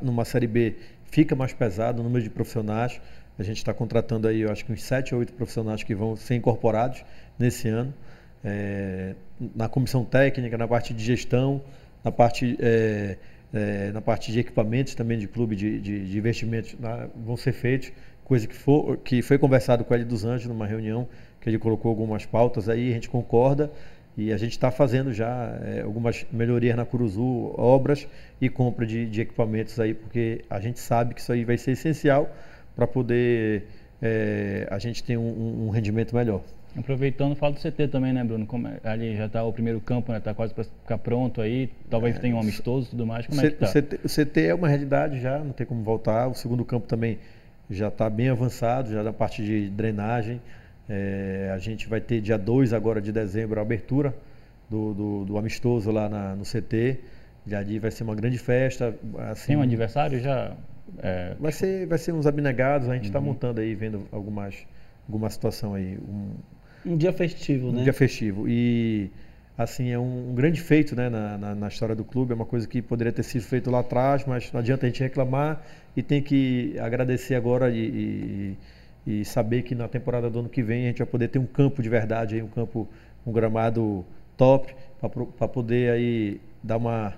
numa 0.01 0.25
Série 0.25 0.47
B 0.47 0.75
fica 1.05 1.35
mais 1.35 1.53
pesada, 1.53 2.01
o 2.01 2.03
número 2.03 2.23
de 2.23 2.29
profissionais. 2.29 2.99
A 3.37 3.43
gente 3.43 3.57
está 3.57 3.73
contratando 3.73 4.27
aí, 4.27 4.41
eu 4.41 4.51
acho 4.51 4.63
que 4.63 4.71
uns 4.71 4.83
7 4.83 5.13
ou 5.13 5.19
8 5.19 5.33
profissionais 5.33 5.81
que 5.83 5.95
vão 5.95 6.15
ser 6.15 6.35
incorporados 6.35 7.03
nesse 7.37 7.67
ano. 7.67 7.93
É, 8.43 9.15
na 9.55 9.67
comissão 9.69 10.03
técnica, 10.03 10.57
na 10.57 10.67
parte 10.67 10.93
de 10.93 11.03
gestão, 11.03 11.61
na 12.03 12.11
parte, 12.11 12.57
é, 12.59 13.17
é, 13.53 13.91
na 13.91 14.01
parte 14.01 14.31
de 14.31 14.39
equipamentos 14.39 14.93
também 14.95 15.17
de 15.17 15.27
clube 15.27 15.55
de, 15.55 15.79
de- 15.79 16.05
de 16.09 16.17
investimentos 16.17 16.75
vão 17.25 17.37
ser 17.37 17.53
feitos, 17.53 17.91
coisa 18.25 18.45
que, 18.47 18.55
for, 18.55 18.97
que 18.97 19.21
foi 19.21 19.37
conversado 19.37 19.83
com 19.83 19.93
ele 19.95 20.03
dos 20.05 20.25
Anjos 20.25 20.47
numa 20.47 20.67
reunião, 20.67 21.07
que 21.41 21.49
ele 21.49 21.57
colocou 21.57 21.89
algumas 21.89 22.25
pautas 22.25 22.69
aí, 22.69 22.91
a 22.91 22.93
gente 22.93 23.09
concorda 23.09 23.71
e 24.15 24.31
a 24.31 24.37
gente 24.37 24.51
está 24.51 24.69
fazendo 24.69 25.11
já 25.13 25.57
é, 25.63 25.81
algumas 25.81 26.25
melhorias 26.31 26.75
na 26.75 26.85
Curuzu, 26.85 27.53
obras 27.57 28.07
e 28.39 28.47
compra 28.49 28.85
de, 28.85 29.05
de 29.07 29.21
equipamentos 29.21 29.79
aí, 29.79 29.93
porque 29.93 30.43
a 30.49 30.59
gente 30.59 30.79
sabe 30.79 31.13
que 31.15 31.21
isso 31.21 31.31
aí 31.31 31.43
vai 31.43 31.57
ser 31.57 31.71
essencial 31.71 32.29
para 32.75 32.87
poder 32.87 33.67
é, 34.05 34.67
a 34.69 34.77
gente 34.79 35.01
ter 35.01 35.17
um- 35.17 35.67
um- 35.67 35.69
rendimento 35.69 36.13
melhor. 36.13 36.41
Aproveitando, 36.75 37.35
fala 37.35 37.53
do 37.53 37.59
CT 37.61 37.87
também, 37.87 38.11
né, 38.11 38.21
Bruno? 38.23 38.45
Como 38.45 38.67
é- 38.67 38.79
ali 38.83 39.15
já 39.15 39.27
está 39.27 39.43
o 39.43 39.53
primeiro 39.53 39.79
campo, 39.79 40.11
né? 40.11 40.17
Está 40.17 40.33
quase 40.33 40.53
para 40.53 40.63
ficar 40.65 40.97
pronto 40.97 41.39
aí. 41.39 41.69
Talvez 41.89 42.17
tenha 42.19 42.35
um 42.35 42.39
amistoso 42.39 42.87
e 42.87 42.89
tudo 42.89 43.05
mais. 43.05 43.25
Como 43.27 43.39
é 43.39 43.49
que 43.49 43.55
O 43.55 43.59
tá? 43.59 43.67
CT, 43.67 43.99
o 44.03 44.09
CT 44.09 44.41
é 44.47 44.53
uma 44.55 44.67
realidade 44.67 45.21
já, 45.21 45.39
não 45.39 45.51
tem 45.53 45.65
como 45.65 45.81
voltar. 45.83 46.27
O 46.27 46.33
segundo 46.33 46.65
campo 46.65 46.85
também 46.87 47.17
já 47.69 47.87
está 47.87 48.09
bem 48.09 48.27
avançado, 48.29 48.91
já 48.91 49.01
na 49.03 49.13
parte 49.13 49.41
de 49.43 49.69
drenagem. 49.69 50.41
É, 50.89 51.51
a 51.53 51.57
gente 51.59 51.87
vai 51.87 52.01
ter 52.01 52.19
dia 52.19 52.37
2 52.37 52.73
agora 52.73 52.99
de 53.01 53.11
dezembro 53.13 53.59
a 53.59 53.61
abertura 53.61 54.13
do, 54.69 54.93
do, 54.93 55.25
do 55.25 55.37
amistoso 55.37 55.91
lá 55.91 56.09
na- 56.09 56.35
no 56.35 56.43
CT. 56.43 56.99
E 57.47 57.55
ali 57.55 57.77
vai 57.79 57.91
ser 57.91 58.03
uma 58.03 58.15
grande 58.15 58.37
festa. 58.37 58.93
Assim, 59.31 59.47
Tem 59.47 59.55
um 59.57 59.61
adversário 59.61 60.19
já? 60.19 60.51
É, 61.01 61.35
Vai 61.39 61.51
ser, 61.51 61.87
vai 61.87 61.97
ser 61.97 62.13
uns 62.13 62.25
abnegados, 62.27 62.89
a 62.89 62.93
gente 62.93 63.03
Uhum. 63.03 63.07
está 63.09 63.21
montando 63.21 63.59
aí, 63.61 63.75
vendo 63.75 64.07
algumas, 64.11 64.55
alguma 65.07 65.29
situação 65.29 65.73
aí. 65.73 65.97
Um, 65.97 66.31
Um 66.85 66.95
dia 66.97 67.11
festivo, 67.13 67.71
um 67.71 67.73
né? 67.73 67.83
dia 67.83 67.93
festivo. 67.93 68.47
E 68.47 69.09
assim, 69.57 69.89
é 69.89 69.99
um, 69.99 70.31
um 70.31 70.35
grande 70.35 70.61
feito 70.61 70.95
né, 70.95 71.09
na, 71.09 71.37
na, 71.37 71.55
na 71.55 71.67
história 71.67 71.95
do 71.95 72.03
clube, 72.03 72.31
é 72.31 72.35
uma 72.35 72.45
coisa 72.45 72.67
que 72.67 72.81
poderia 72.81 73.11
ter 73.13 73.23
sido 73.23 73.43
feito 73.43 73.69
lá 73.71 73.79
atrás, 73.79 74.25
mas 74.25 74.51
não 74.51 74.59
adianta 74.59 74.85
a 74.85 74.89
gente 74.89 75.01
reclamar 75.01 75.61
e 75.95 76.01
tem 76.03 76.21
que 76.21 76.75
agradecer 76.79 77.35
agora 77.35 77.69
e, 77.69 78.57
e- 79.05 79.21
e 79.21 79.25
saber 79.25 79.63
que 79.63 79.75
na 79.75 79.87
temporada 79.87 80.29
do 80.29 80.39
ano 80.39 80.49
que 80.49 80.63
vem 80.63 80.85
a 80.85 80.87
gente 80.87 80.99
vai 80.99 81.07
poder 81.07 81.27
ter 81.27 81.37
um 81.39 81.45
campo 81.45 81.81
de 81.83 81.89
verdade, 81.89 82.35
aí, 82.35 82.41
um 82.41 82.47
campo, 82.47 82.87
um 83.25 83.31
gramado 83.33 84.05
top, 84.37 84.73
para 85.37 85.47
poder 85.47 85.91
aí 85.91 86.39
dar 86.63 86.77
uma 86.77 87.13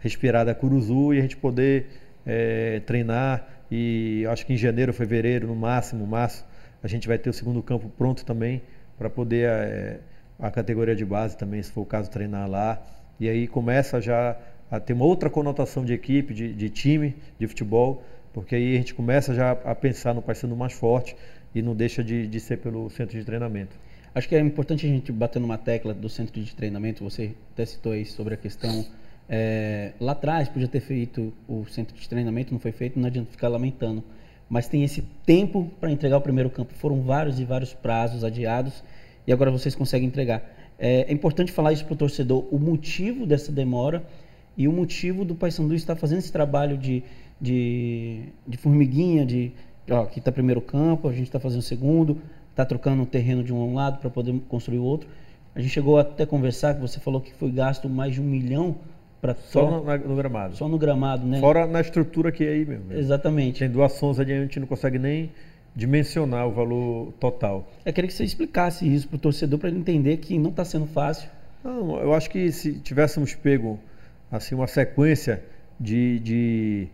respirada 0.00 0.54
curuzu 0.54 1.14
e 1.14 1.18
a 1.18 1.22
gente 1.22 1.36
poder 1.36 1.86
eh, 2.26 2.80
treinar. 2.86 3.46
E 3.70 4.26
acho 4.28 4.44
que 4.46 4.52
em 4.52 4.56
janeiro, 4.56 4.92
fevereiro, 4.92 5.46
no 5.46 5.54
máximo, 5.54 6.06
março, 6.06 6.44
a 6.82 6.88
gente 6.88 7.06
vai 7.06 7.18
ter 7.18 7.30
o 7.30 7.32
segundo 7.32 7.62
campo 7.62 7.88
pronto 7.96 8.24
também 8.24 8.62
para 8.98 9.08
poder 9.08 9.48
eh, 9.48 10.00
a 10.38 10.50
categoria 10.50 10.94
de 10.96 11.04
base 11.04 11.36
também, 11.36 11.62
se 11.62 11.70
for 11.70 11.82
o 11.82 11.86
caso, 11.86 12.10
treinar 12.10 12.48
lá. 12.48 12.82
E 13.18 13.28
aí 13.28 13.46
começa 13.46 14.00
já 14.00 14.36
a 14.70 14.80
ter 14.80 14.92
uma 14.92 15.04
outra 15.04 15.28
conotação 15.28 15.84
de 15.84 15.92
equipe, 15.92 16.32
de, 16.32 16.52
de 16.54 16.70
time, 16.70 17.16
de 17.38 17.46
futebol, 17.46 18.02
porque 18.32 18.54
aí 18.54 18.74
a 18.74 18.78
gente 18.78 18.94
começa 18.94 19.34
já 19.34 19.52
a 19.52 19.74
pensar 19.74 20.14
no 20.14 20.22
Paysandu 20.22 20.56
mais 20.56 20.72
forte 20.72 21.16
e 21.54 21.60
não 21.60 21.74
deixa 21.74 22.02
de, 22.02 22.26
de 22.26 22.40
ser 22.40 22.58
pelo 22.58 22.88
centro 22.90 23.18
de 23.18 23.24
treinamento. 23.24 23.76
Acho 24.14 24.28
que 24.28 24.34
é 24.34 24.40
importante 24.40 24.86
a 24.86 24.88
gente 24.88 25.12
bater 25.12 25.38
numa 25.38 25.58
tecla 25.58 25.94
do 25.94 26.08
centro 26.08 26.40
de 26.40 26.54
treinamento. 26.54 27.04
Você 27.04 27.32
até 27.52 27.64
citou 27.64 27.92
aí 27.92 28.04
sobre 28.04 28.34
a 28.34 28.36
questão. 28.36 28.84
É, 29.32 29.92
lá 30.00 30.10
atrás 30.10 30.48
podia 30.48 30.66
ter 30.66 30.80
feito 30.80 31.32
o 31.46 31.64
centro 31.66 31.96
de 31.96 32.08
treinamento, 32.08 32.52
não 32.52 32.58
foi 32.58 32.72
feito, 32.72 32.98
não 32.98 33.06
adianta 33.06 33.30
ficar 33.30 33.46
lamentando. 33.46 34.02
Mas 34.48 34.66
tem 34.66 34.82
esse 34.82 35.02
tempo 35.24 35.70
para 35.78 35.92
entregar 35.92 36.16
o 36.16 36.20
primeiro 36.20 36.50
campo. 36.50 36.74
Foram 36.74 37.00
vários 37.02 37.38
e 37.38 37.44
vários 37.44 37.72
prazos 37.72 38.24
adiados 38.24 38.82
e 39.24 39.32
agora 39.32 39.48
vocês 39.52 39.76
conseguem 39.76 40.08
entregar. 40.08 40.42
É, 40.76 41.02
é 41.02 41.12
importante 41.12 41.52
falar 41.52 41.72
isso 41.72 41.84
para 41.84 41.94
o 41.94 41.96
torcedor, 41.96 42.44
o 42.50 42.58
motivo 42.58 43.24
dessa 43.24 43.52
demora 43.52 44.02
e 44.56 44.66
o 44.66 44.72
motivo 44.72 45.24
do 45.24 45.36
Paysandu 45.36 45.74
estar 45.74 45.94
fazendo 45.94 46.18
esse 46.18 46.32
trabalho 46.32 46.76
de, 46.76 47.04
de, 47.40 48.24
de 48.48 48.58
formiguinha, 48.58 49.24
de 49.24 49.52
ó, 49.88 50.02
aqui 50.02 50.18
está 50.18 50.32
primeiro 50.32 50.60
campo, 50.60 51.06
a 51.06 51.12
gente 51.12 51.24
está 51.24 51.38
fazendo 51.38 51.60
o 51.60 51.62
segundo, 51.62 52.20
está 52.50 52.64
trocando 52.64 53.04
o 53.04 53.06
terreno 53.06 53.44
de 53.44 53.52
um 53.52 53.74
lado 53.74 54.00
para 54.00 54.10
poder 54.10 54.36
construir 54.48 54.78
o 54.78 54.82
outro. 54.82 55.08
A 55.54 55.60
gente 55.60 55.70
chegou 55.70 55.98
até 55.98 56.24
a 56.24 56.26
conversar 56.26 56.74
que 56.74 56.80
você 56.80 56.98
falou 56.98 57.20
que 57.20 57.32
foi 57.32 57.52
gasto 57.52 57.88
mais 57.88 58.14
de 58.14 58.20
um 58.20 58.24
milhão 58.24 58.76
para 59.20 59.34
Só 59.34 59.70
no, 59.70 59.84
na- 59.84 59.98
no 59.98 60.16
gramado. 60.16 60.56
só 60.56 60.68
no 60.68 60.78
gramado, 60.78 61.26
né? 61.26 61.40
Fora 61.40 61.66
na 61.66 61.80
estrutura 61.80 62.32
que 62.32 62.44
é 62.44 62.48
aí 62.48 62.64
mesmo. 62.64 62.92
Exatamente. 62.92 63.58
Tem 63.60 63.68
doações 63.70 64.18
ali, 64.18 64.32
a 64.32 64.40
gente 64.42 64.58
não 64.58 64.66
consegue 64.66 64.98
nem 64.98 65.30
dimensionar 65.76 66.46
o 66.48 66.52
valor 66.52 67.12
total. 67.20 67.70
Eu 67.84 67.92
queria 67.92 68.08
que 68.08 68.14
você 68.14 68.24
explicasse 68.24 68.92
isso 68.92 69.06
para 69.08 69.16
o 69.16 69.18
torcedor, 69.18 69.58
para 69.58 69.68
ele 69.68 69.78
entender 69.78 70.16
que 70.16 70.38
não 70.38 70.50
está 70.50 70.64
sendo 70.64 70.86
fácil. 70.86 71.28
Não, 71.62 72.00
eu 72.00 72.14
acho 72.14 72.28
que 72.30 72.50
se 72.50 72.72
tivéssemos 72.80 73.34
pego 73.34 73.78
assim 74.32 74.54
uma 74.54 74.66
sequência 74.66 75.42
de, 75.78 76.18
de, 76.20 76.86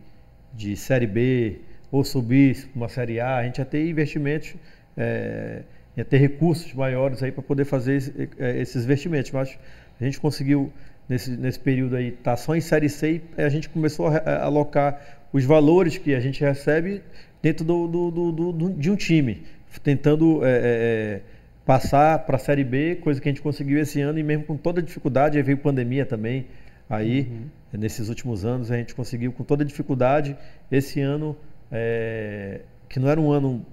de 0.55 0.77
Série 0.77 1.07
B 1.07 1.61
ou 1.91 2.03
subir 2.05 2.69
uma 2.75 2.89
Série 2.89 3.21
A, 3.21 3.37
a 3.37 3.45
gente 3.45 3.59
ia 3.59 3.65
ter 3.65 3.89
investimentos, 3.89 4.55
é, 4.97 5.63
ia 5.97 6.05
ter 6.05 6.19
recursos 6.19 6.73
maiores 6.75 7.23
aí 7.23 7.31
para 7.33 7.43
poder 7.43 7.65
fazer 7.65 8.31
é, 8.39 8.61
esses 8.61 8.85
investimentos. 8.85 9.31
Mas 9.31 9.57
a 10.01 10.05
gente 10.05 10.21
conseguiu, 10.21 10.71
nesse, 11.09 11.31
nesse 11.37 11.59
período 11.59 11.97
aí, 11.97 12.09
estar 12.09 12.33
tá 12.33 12.37
só 12.37 12.55
em 12.55 12.61
Série 12.61 12.89
C 12.89 13.23
e 13.37 13.43
a 13.43 13.49
gente 13.49 13.69
começou 13.69 14.09
a, 14.09 14.45
alocar 14.45 15.01
os 15.33 15.45
valores 15.45 15.99
que 15.99 16.15
a 16.15 16.21
gente 16.21 16.41
recebe 16.41 17.03
dentro 17.43 17.65
do, 17.65 17.87
do, 17.87 18.11
do, 18.11 18.53
do 18.53 18.71
de 18.71 18.91
um 18.91 18.97
time, 18.97 19.43
tentando 19.83 20.45
é, 20.45 20.51
é, 20.51 20.61
é 20.63 21.21
passar 21.65 22.21
para 22.21 22.37
a 22.37 22.39
Série 22.39 22.65
B, 22.65 22.97
coisa 22.97 23.21
que 23.21 23.29
a 23.29 23.33
gente 23.33 23.43
conseguiu 23.43 23.79
esse 23.81 24.01
ano 24.01 24.19
e 24.19 24.23
mesmo 24.23 24.45
com 24.45 24.57
toda 24.57 24.81
a 24.81 24.83
dificuldade, 24.83 25.37
aí 25.37 25.43
veio 25.43 25.59
pandemia 25.59 26.07
também, 26.07 26.47
aí 26.89 27.23
uhum. 27.23 27.81
nesses 27.81 28.09
últimos 28.09 28.45
anos 28.45 28.71
a 28.71 28.77
gente 28.77 28.95
conseguiu 28.95 29.33
com 29.33 29.45
toda 29.45 29.65
a 29.65 29.67
dificuldade, 29.67 30.37
esse 30.71 31.01
ano, 31.01 31.37
é, 31.71 32.61
que 32.89 33.01
não 33.01 33.09
era 33.09 33.21
um 33.21 33.33
ano 33.33 33.65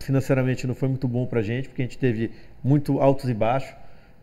financeiramente 0.00 0.66
não 0.66 0.74
foi 0.74 0.88
muito 0.88 1.06
bom 1.06 1.26
para 1.26 1.40
a 1.40 1.42
gente, 1.42 1.68
porque 1.68 1.82
a 1.82 1.84
gente 1.84 1.98
teve 1.98 2.30
muito 2.62 3.00
altos 3.00 3.28
e 3.28 3.34
baixos 3.34 3.74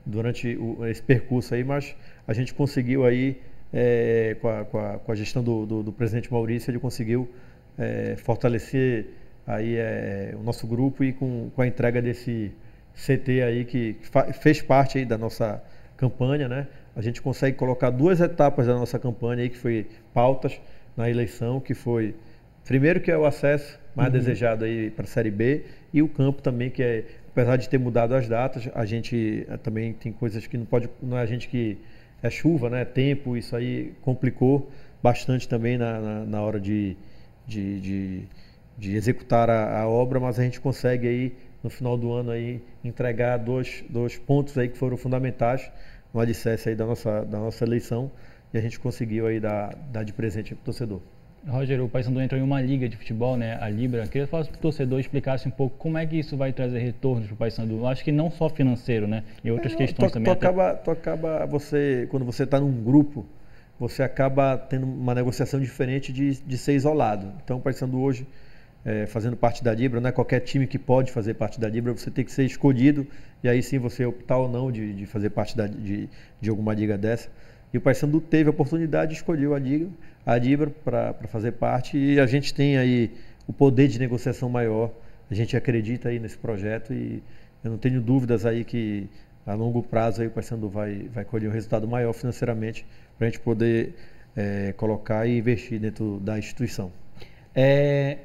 durante 0.06 0.56
o, 0.56 0.86
esse 0.86 1.02
percurso 1.02 1.56
aí, 1.56 1.64
mas 1.64 1.96
a 2.28 2.34
gente 2.34 2.54
conseguiu 2.54 3.06
aí, 3.06 3.42
é, 3.74 4.36
com, 4.40 4.48
a, 4.48 4.66
com, 4.66 4.78
a, 4.78 5.00
com, 5.00 5.12
a, 5.12 5.16
gestão 5.16 5.44
do, 5.44 5.66
do, 5.66 5.84
do, 5.84 5.92
presidente 5.92 6.32
Maurício, 6.32 6.72
ele 6.72 6.80
conseguiu 6.80 7.30
é, 7.78 8.16
fortalecer 8.18 9.08
aí 9.48 9.76
é, 9.76 10.34
o 10.40 10.44
nosso 10.44 10.68
grupo 10.68 11.04
e 11.04 11.14
com, 11.14 11.50
com 11.56 11.62
a 11.62 11.68
entrega 11.68 12.02
desse 12.02 12.52
CT 12.96 13.44
aí 13.44 13.66
que 13.66 13.98
fez 14.42 14.62
parte 14.62 14.98
aí 14.98 15.06
da 15.06 15.18
nossa 15.18 15.62
campanha, 15.98 16.48
né? 16.48 16.68
A 16.96 17.02
gente 17.02 17.22
consegue 17.22 17.58
colocar 17.58 17.90
duas 17.90 18.22
etapas 18.22 18.68
da 18.68 18.74
nossa 18.74 18.98
campanha 18.98 19.44
aí 19.44 19.50
que 19.50 19.58
foi 19.58 19.86
pautas 20.14 20.60
na 20.96 21.10
eleição, 21.10 21.60
que 21.60 21.74
foi 21.74 22.16
primeiro 22.66 23.02
que 23.02 23.12
é 23.12 23.18
o 23.18 23.26
acesso 23.26 23.78
mais 23.94 24.14
uhum. 24.14 24.20
desejado 24.20 24.66
aí 24.66 24.90
para 24.90 25.04
a 25.04 25.08
Série 25.08 25.32
B 25.32 25.66
e 25.94 26.02
o 26.02 26.08
campo 26.08 26.42
também 26.42 26.70
que 26.70 26.82
é 26.82 27.06
apesar 27.36 27.58
de 27.58 27.68
ter 27.68 27.78
mudado 27.78 28.16
as 28.16 28.30
datas, 28.30 28.70
a 28.74 28.86
gente 28.86 29.46
eh, 29.50 29.58
também 29.58 29.92
tem 29.92 30.14
coisas 30.14 30.48
que 30.48 30.58
não 30.58 30.66
pode, 30.66 30.90
não 31.04 31.18
é 31.18 31.22
a 31.22 31.26
gente 31.26 31.50
que 31.50 31.78
é 32.24 32.30
chuva, 32.30 32.70
né? 32.70 32.86
Tempo, 32.86 33.36
isso 33.36 33.54
aí 33.58 33.94
complicou 34.02 34.72
bastante 35.04 35.46
também 35.46 35.78
na, 35.78 36.00
na, 36.00 36.26
na 36.26 36.42
hora 36.42 36.62
de, 36.62 36.96
de, 37.46 37.82
de, 37.82 38.24
de 38.78 38.96
executar 38.96 39.50
a, 39.50 39.82
a, 39.82 39.90
obra, 39.90 40.18
mas 40.18 40.40
a 40.40 40.44
gente 40.44 40.62
consegue 40.62 41.10
aí 41.10 41.36
no 41.62 41.70
final 41.70 41.98
do 41.98 42.14
ano 42.14 42.32
aí 42.32 42.62
entregar 42.86 43.36
dois, 43.38 43.84
dois 43.90 44.18
pontos 44.18 44.58
aí 44.58 44.70
que 44.70 44.78
foram 44.78 44.96
fundamentais 44.96 45.70
no 46.14 46.22
alicerce 46.22 46.70
aí 46.70 46.76
da 46.76 46.86
nossa, 46.86 47.26
da 47.26 47.38
nossa 47.38 47.66
eleição 47.66 48.10
e 48.54 48.58
a 48.58 48.62
gente 48.62 48.80
conseguiu 48.80 49.28
aí 49.28 49.42
dar, 49.42 49.76
dar 49.92 50.04
de 50.04 50.14
presente 50.14 50.56
para 50.56 50.62
o 50.62 50.66
torcedor. 50.66 51.02
Roger, 51.48 51.84
o 51.84 51.88
Paysandu 51.88 52.20
entrou 52.20 52.40
em 52.40 52.44
uma 52.44 52.60
liga 52.60 52.90
de 52.90 52.98
futebol, 52.98 53.38
né, 53.38 53.58
a 53.62 53.70
Libra. 53.70 54.04
Eu 54.04 54.08
queria 54.08 54.28
falar 54.28 54.46
para 54.46 54.56
o 54.56 54.60
torcedor 54.60 55.00
explicasse 55.00 55.48
um 55.48 55.52
pouco 55.52 55.78
como 55.78 55.98
é 55.98 56.06
que 56.06 56.18
isso 56.18 56.36
vai 56.36 56.52
trazer 56.52 56.80
retornos 56.80 57.28
para 57.28 57.34
o 57.34 57.38
Paysandu. 57.38 57.86
Acho 57.86 58.04
que 58.04 58.12
não 58.12 58.32
só 58.32 58.50
financeiro, 58.50 59.08
né, 59.08 59.24
e 59.44 59.52
outras 59.52 59.74
é, 59.74 59.76
questões 59.76 60.12
tu, 60.12 60.14
também. 60.14 60.26
Tu, 60.26 60.38
até... 60.38 60.48
acaba, 60.48 60.74
tu 60.74 60.92
acaba, 60.92 61.46
você, 61.46 62.08
quando 62.10 62.26
você 62.26 62.44
está 62.44 62.60
num 62.60 62.84
grupo, 62.84 63.26
você 63.80 64.02
acaba 64.02 64.58
tendo 64.58 64.86
uma 64.86 65.14
negociação 65.14 65.60
diferente 65.60 66.12
de, 66.12 66.42
de 66.42 66.58
ser 66.58 66.74
isolado. 66.74 67.32
Então, 67.44 67.58
o 67.58 67.62
Paysandu 67.62 68.00
hoje, 68.00 68.26
é, 68.84 69.06
fazendo 69.06 69.38
parte 69.38 69.64
da 69.64 69.74
Libra, 69.74 70.02
não 70.02 70.10
é 70.10 70.12
qualquer 70.12 70.40
time 70.40 70.66
que 70.66 70.80
pode 70.80 71.12
fazer 71.12 71.36
parte 71.36 71.60
da 71.60 71.70
Libra, 71.70 71.94
você 71.94 72.10
tem 72.10 72.26
que 72.26 72.32
ser 72.32 72.46
escolhido 72.46 73.06
e 73.44 73.50
aí 73.50 73.62
sim 73.62 73.78
você 73.78 74.04
optar 74.06 74.38
ou 74.38 74.50
não 74.50 74.72
de, 74.72 74.94
de 74.94 75.06
fazer 75.06 75.30
parte 75.30 75.56
da, 75.56 75.68
de, 75.68 76.10
de 76.42 76.50
alguma 76.50 76.74
liga 76.74 76.98
dessa. 76.98 77.30
E 77.76 77.78
o 77.78 77.82
Paysandu 77.82 78.22
teve 78.22 78.48
a 78.48 78.52
oportunidade 78.52 79.12
e 79.12 79.18
escolheu 79.18 79.54
a 79.54 79.60
liga 79.60 79.90
a 80.26 80.38
Libra 80.38 80.70
para 80.70 81.28
fazer 81.28 81.52
parte 81.52 81.98
e 81.98 82.18
a 82.22 82.26
gente 82.26 82.54
tem 82.54 82.78
aí 82.78 83.12
o 83.46 83.52
poder 83.52 83.90
de 83.90 84.00
negociação 84.00 84.48
maior. 84.48 84.90
A 85.30 85.36
gente 85.36 85.58
acredita 85.58 86.08
aí 86.08 86.18
nesse 86.18 86.38
projeto 86.38 86.94
e 86.94 87.22
eu 87.62 87.72
não 87.72 87.78
tenho 87.78 88.02
dúvidas 88.02 88.46
aí 88.46 88.64
que 88.64 89.10
a 89.46 89.54
longo 89.56 89.84
prazo 89.84 90.22
aí 90.22 90.28
o 90.30 90.32
Paysandu 90.32 90.70
vai, 90.70 91.10
vai 91.14 91.26
colher 91.26 91.50
um 91.50 91.52
resultado 91.52 91.86
maior 91.86 92.14
financeiramente 92.14 92.86
para 93.18 93.28
a 93.28 93.30
gente 93.30 93.42
poder 93.42 93.94
é, 94.38 94.74
colocar 94.78 95.28
e 95.28 95.38
investir 95.38 95.78
dentro 95.78 96.22
da 96.22 96.40
instituição. 96.40 96.94
É, 97.54 98.20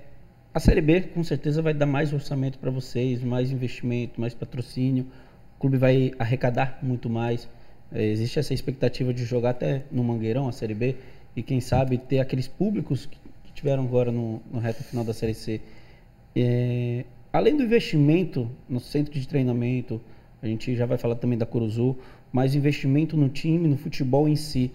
a 0.55 0.61
Série 0.61 0.81
B 0.81 1.01
com 1.01 1.25
certeza 1.25 1.61
vai 1.61 1.75
dar 1.75 1.87
mais 1.87 2.13
orçamento 2.13 2.57
para 2.57 2.71
vocês, 2.71 3.21
mais 3.21 3.51
investimento, 3.51 4.21
mais 4.21 4.33
patrocínio. 4.33 5.09
O 5.57 5.61
clube 5.61 5.77
vai 5.77 6.13
arrecadar 6.21 6.79
muito 6.81 7.11
mais. 7.11 7.49
É, 7.93 8.05
existe 8.05 8.39
essa 8.39 8.55
expectativa 8.55 9.13
de 9.13 9.25
jogar 9.25 9.51
até 9.51 9.83
no 9.91 10.05
Mangueirão 10.05 10.49
a 10.49 10.53
Série 10.53 10.75
B 10.75 10.97
e 11.35 11.43
quem 11.43 11.61
sabe 11.61 11.99
ter 11.99 12.21
aqueles 12.21 12.47
públicos 12.47 13.07
que, 13.07 13.19
tiveram 13.53 13.83
agora 13.83 14.11
no, 14.11 14.41
no 14.51 14.59
reto 14.59 14.83
final 14.83 15.05
da 15.05 15.13
Série 15.13 15.35
C. 15.35 15.61
É, 16.35 17.05
além 17.31 17.55
do 17.55 17.63
investimento 17.63 18.51
no 18.67 18.81
centro 18.81 19.13
de 19.13 19.29
treinamento, 19.29 20.01
a 20.41 20.47
gente 20.47 20.75
já 20.75 20.87
vai 20.87 20.97
falar 20.97 21.17
também 21.17 21.37
da 21.37 21.45
Curuzu, 21.45 21.99
mas 22.33 22.55
investimento 22.55 23.19
no 23.19 23.29
time, 23.29 23.69
no 23.69 23.77
futebol 23.77 24.27
em 24.27 24.37
si. 24.37 24.71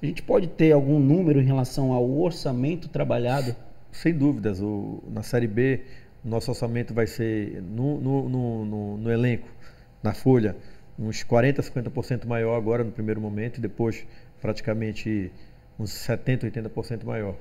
A 0.00 0.06
gente 0.06 0.22
pode 0.22 0.46
ter 0.46 0.70
algum 0.70 1.00
número 1.00 1.40
em 1.40 1.44
relação 1.44 1.92
ao 1.92 2.08
orçamento 2.08 2.88
trabalhado? 2.88 3.56
Sem 3.90 4.14
dúvidas. 4.14 4.60
O, 4.60 5.02
na 5.10 5.24
Série 5.24 5.48
B, 5.48 5.80
nosso 6.24 6.50
orçamento 6.50 6.94
vai 6.94 7.08
ser 7.08 7.60
no, 7.62 8.00
no, 8.00 8.28
no, 8.28 8.96
no 8.98 9.10
elenco, 9.10 9.48
na 10.00 10.14
folha, 10.14 10.54
uns 10.98 11.22
40%, 11.22 11.60
50% 11.60 12.26
maior 12.26 12.56
agora 12.56 12.82
no 12.82 12.90
primeiro 12.90 13.20
momento 13.20 13.58
e 13.58 13.60
depois 13.60 14.06
praticamente 14.40 15.30
uns 15.78 15.90
70%, 15.90 16.50
80% 16.50 17.04
maior. 17.04 17.36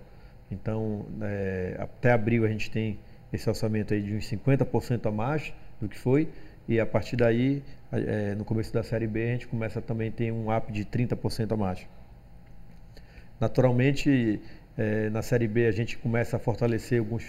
Então, 0.52 1.06
é, 1.22 1.76
até 1.80 2.12
abril 2.12 2.46
a 2.46 2.48
gente 2.48 2.70
tem 2.70 3.00
esse 3.34 3.50
orçamento 3.50 3.94
aí 3.94 4.02
de 4.02 4.14
uns 4.14 4.30
50% 4.30 5.08
a 5.08 5.12
mais 5.12 5.54
do 5.82 5.90
que 5.90 5.98
foi, 5.98 6.30
e 6.68 6.80
a 6.80 6.86
partir 6.86 7.16
daí, 7.16 7.64
é, 7.92 8.36
no 8.36 8.44
começo 8.44 8.74
da 8.74 8.84
Série 8.84 9.08
B, 9.08 9.24
a 9.24 9.32
gente 9.34 9.48
começa 9.48 9.82
também 9.82 10.10
a 10.10 10.12
ter 10.12 10.32
um 10.32 10.56
up 10.56 10.72
de 10.72 10.86
30% 10.86 11.52
a 11.52 11.58
mais. 11.58 11.88
Naturalmente, 13.40 14.42
é, 14.78 15.10
na 15.10 15.22
Série 15.22 15.48
B 15.48 15.68
a 15.68 15.72
gente 15.72 15.98
começa 15.98 16.38
a 16.38 16.40
fortalecer 16.40 17.00
alguns 17.00 17.26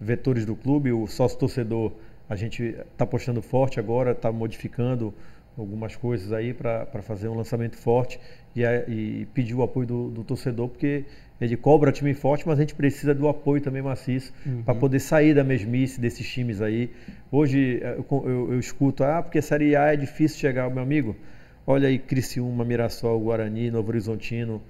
vetores 0.00 0.44
do 0.44 0.56
clube, 0.56 0.92
o 0.92 1.06
sócio-torcedor 1.06 1.92
a 2.28 2.36
gente 2.36 2.62
está 2.62 3.04
apostando 3.04 3.42
forte 3.42 3.78
agora, 3.78 4.12
está 4.12 4.32
modificando 4.32 5.14
algumas 5.56 5.94
coisas 5.94 6.32
aí 6.32 6.52
para 6.52 7.02
fazer 7.02 7.28
um 7.28 7.34
lançamento 7.34 7.76
forte 7.76 8.18
e, 8.54 8.62
e 8.62 9.26
pedir 9.32 9.54
o 9.54 9.62
apoio 9.62 9.86
do, 9.86 10.10
do, 10.10 10.24
torcedor, 10.24 10.68
porque 10.68 11.04
ele 11.40 11.56
cobra 11.56 11.92
time 11.92 12.14
forte, 12.14 12.46
mas 12.46 12.58
a 12.58 12.62
gente 12.62 12.74
precisa 12.74 13.14
do 13.14 13.28
apoio 13.28 13.60
também 13.60 13.82
maciço 13.82 14.32
uhum. 14.44 14.62
para 14.62 14.74
poder 14.74 15.00
sair 15.00 15.34
da 15.34 15.44
mesmice 15.44 16.00
desses 16.00 16.28
times 16.28 16.60
aí. 16.60 16.90
Hoje 17.30 17.80
eh, 17.82 17.96
eu, 17.98 18.24
eu, 18.28 18.52
eu, 18.52 18.58
escuto, 18.58 19.04
ah, 19.04 19.22
porque 19.22 19.40
Série 19.42 19.76
A 19.76 19.92
é 19.92 19.96
difícil 19.96 20.38
chegar, 20.38 20.68
meu 20.70 20.82
amigo. 20.82 21.16
Olha 21.66 21.88
aí, 21.88 21.98
Criciúma, 21.98 22.64
Mirassol, 22.64 23.18
Guarani, 23.20 23.70
Novo 23.70 23.88
Horizontino, 23.88 24.62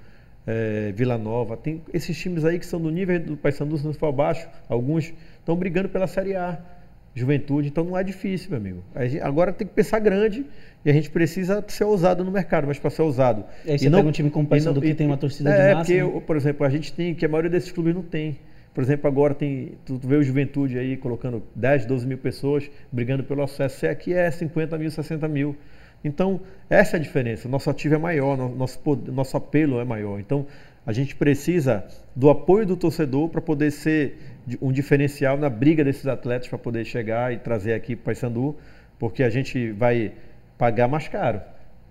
é, 0.46 0.92
Vila 0.94 1.18
Nova. 1.18 1.56
Tem 1.56 1.82
esses 1.92 2.16
times 2.16 2.44
aí 2.44 2.58
que 2.58 2.66
são 2.66 2.80
do 2.80 2.90
nível 2.90 3.18
do 3.20 3.36
Paysandu, 3.36 3.76
se 3.76 3.84
não 3.84 3.92
for 3.92 4.06
abaixo, 4.06 4.48
alguns 4.68 5.12
estão 5.38 5.56
brigando 5.56 5.88
pela 5.88 6.06
Série 6.06 6.36
A 6.36 6.58
juventude, 7.14 7.68
então 7.68 7.84
não 7.84 7.96
é 7.96 8.02
difícil, 8.02 8.50
meu 8.50 8.58
amigo. 8.58 8.84
Agora 9.22 9.52
tem 9.52 9.66
que 9.66 9.72
pensar 9.72 10.00
grande 10.00 10.44
e 10.84 10.90
a 10.90 10.92
gente 10.92 11.10
precisa 11.10 11.64
ser 11.66 11.84
ousado 11.84 12.22
no 12.22 12.30
mercado, 12.30 12.66
mas 12.66 12.78
para 12.78 12.90
ser 12.90 13.02
ousado. 13.02 13.44
E 13.64 13.70
aí 13.70 13.78
você 13.78 13.86
e 13.86 13.88
não, 13.88 14.00
pega 14.00 14.08
um 14.08 14.12
time 14.12 14.30
como 14.30 14.46
o 14.46 14.72
do 14.72 14.82
que 14.82 14.94
tem 14.94 15.06
uma 15.06 15.16
torcida 15.16 15.50
é, 15.50 15.52
de 15.52 15.74
massa. 15.74 15.92
É, 15.92 16.00
porque, 16.02 16.14
né? 16.14 16.22
por 16.26 16.36
exemplo, 16.36 16.66
a 16.66 16.70
gente 16.70 16.92
tem, 16.92 17.14
que 17.14 17.24
a 17.24 17.28
maioria 17.28 17.50
desses 17.50 17.72
clubes 17.72 17.94
não 17.94 18.02
tem. 18.02 18.38
Por 18.74 18.82
exemplo, 18.82 19.08
agora 19.08 19.34
tem, 19.34 19.78
tu 19.86 19.98
vê 20.02 20.16
o 20.16 20.22
Juventude 20.22 20.78
aí 20.78 20.96
colocando 20.96 21.42
10, 21.54 21.86
12 21.86 22.06
mil 22.06 22.18
pessoas 22.18 22.70
brigando 22.92 23.22
pelo 23.24 23.42
acesso. 23.42 23.78
Se 23.78 23.86
aqui 23.86 24.12
é 24.12 24.30
50 24.30 24.76
mil, 24.76 24.90
60 24.90 25.26
mil. 25.28 25.56
Então, 26.04 26.40
essa 26.68 26.96
é 26.96 27.00
a 27.00 27.02
diferença. 27.02 27.48
Nosso 27.48 27.70
ativo 27.70 27.94
é 27.94 27.98
maior, 27.98 28.36
nosso, 28.36 28.78
nosso 29.10 29.36
apelo 29.36 29.80
é 29.80 29.84
maior. 29.84 30.20
Então, 30.20 30.46
a 30.86 30.92
gente 30.92 31.16
precisa 31.16 31.84
do 32.14 32.28
apoio 32.28 32.66
do 32.66 32.76
torcedor 32.76 33.30
para 33.30 33.40
poder 33.40 33.70
ser 33.70 34.18
um 34.60 34.70
diferencial 34.70 35.38
na 35.38 35.48
briga 35.48 35.82
desses 35.82 36.06
atletas 36.06 36.48
para 36.48 36.58
poder 36.58 36.84
chegar 36.84 37.32
e 37.32 37.38
trazer 37.38 37.72
aqui 37.72 37.96
para 37.96 38.02
o 38.02 38.04
Paysandu, 38.04 38.56
porque 38.98 39.22
a 39.22 39.30
gente 39.30 39.70
vai 39.70 40.12
pagar 40.58 40.88
mais 40.88 41.08
caro. 41.08 41.40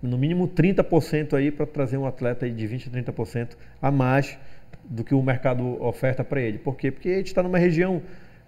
No 0.02 0.18
mínimo 0.18 0.48
30% 0.48 1.34
aí 1.34 1.50
para 1.50 1.66
trazer 1.66 1.96
um 1.96 2.06
atleta 2.06 2.44
aí 2.44 2.52
de 2.52 2.66
20% 2.66 2.88
a 2.88 3.12
30% 3.12 3.56
a 3.80 3.90
mais 3.90 4.38
do 4.84 5.02
que 5.02 5.14
o 5.14 5.22
mercado 5.22 5.82
oferta 5.82 6.22
para 6.22 6.40
ele. 6.40 6.58
Por 6.58 6.76
quê? 6.76 6.90
Porque 6.90 7.08
a 7.08 7.16
gente 7.16 7.28
está 7.28 7.42
numa 7.42 7.58
região 7.58 8.02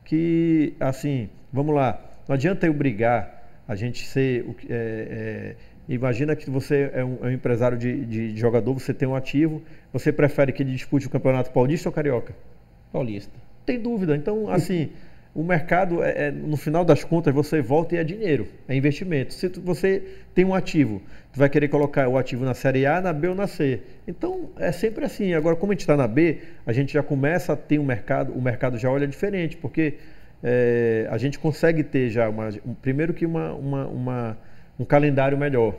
que, 0.04 0.74
assim, 0.78 1.30
vamos 1.52 1.74
lá, 1.74 1.98
não 2.28 2.34
adianta 2.34 2.66
eu 2.66 2.74
brigar, 2.74 3.64
a 3.66 3.74
gente 3.74 4.04
ser. 4.06 4.44
É, 4.68 5.56
é, 5.88 5.92
imagina 5.92 6.36
que 6.36 6.50
você 6.50 6.90
é 6.92 7.04
um, 7.04 7.18
é 7.22 7.26
um 7.26 7.30
empresário 7.30 7.78
de, 7.78 8.04
de, 8.04 8.36
jogador, 8.36 8.74
você 8.74 8.92
tem 8.92 9.08
um 9.08 9.16
ativo, 9.16 9.62
você 9.92 10.12
prefere 10.12 10.52
que 10.52 10.62
ele 10.62 10.72
dispute 10.72 11.06
o 11.06 11.10
Campeonato 11.10 11.50
Paulista 11.50 11.88
ou 11.88 11.92
Carioca? 11.92 12.34
Paulista 12.92 13.46
tem 13.66 13.80
dúvida. 13.80 14.16
Então, 14.16 14.48
assim, 14.48 14.90
o 15.36 15.44
mercado, 15.44 16.02
é, 16.02 16.28
é, 16.28 16.30
no 16.30 16.56
final 16.56 16.82
das 16.82 17.04
contas, 17.04 17.34
você 17.34 17.60
volta 17.60 17.94
e 17.94 17.98
é 17.98 18.04
dinheiro, 18.04 18.48
é 18.66 18.74
investimento. 18.74 19.34
Se 19.34 19.50
tu, 19.50 19.60
você 19.60 20.02
tem 20.34 20.46
um 20.46 20.54
ativo, 20.54 21.02
tu 21.30 21.38
vai 21.38 21.50
querer 21.50 21.68
colocar 21.68 22.08
o 22.08 22.16
ativo 22.16 22.42
na 22.42 22.54
série 22.54 22.86
A, 22.86 23.02
na 23.02 23.12
B 23.12 23.28
ou 23.28 23.34
na 23.34 23.46
C. 23.46 23.82
Então, 24.08 24.48
é 24.58 24.72
sempre 24.72 25.04
assim. 25.04 25.34
Agora, 25.34 25.54
como 25.54 25.72
a 25.72 25.74
gente 25.74 25.82
está 25.82 25.94
na 25.94 26.08
B, 26.08 26.38
a 26.64 26.72
gente 26.72 26.94
já 26.94 27.02
começa 27.02 27.52
a 27.52 27.56
ter 27.56 27.78
um 27.78 27.84
mercado, 27.84 28.32
o 28.32 28.40
mercado 28.40 28.78
já 28.78 28.90
olha 28.90 29.06
diferente, 29.06 29.58
porque 29.58 29.98
é, 30.42 31.06
a 31.10 31.18
gente 31.18 31.38
consegue 31.38 31.84
ter 31.84 32.08
já, 32.08 32.30
uma, 32.30 32.48
um, 32.64 32.72
primeiro 32.72 33.12
que 33.12 33.26
uma, 33.26 33.52
uma, 33.52 33.86
uma, 33.88 34.38
um 34.80 34.86
calendário 34.86 35.36
melhor. 35.36 35.74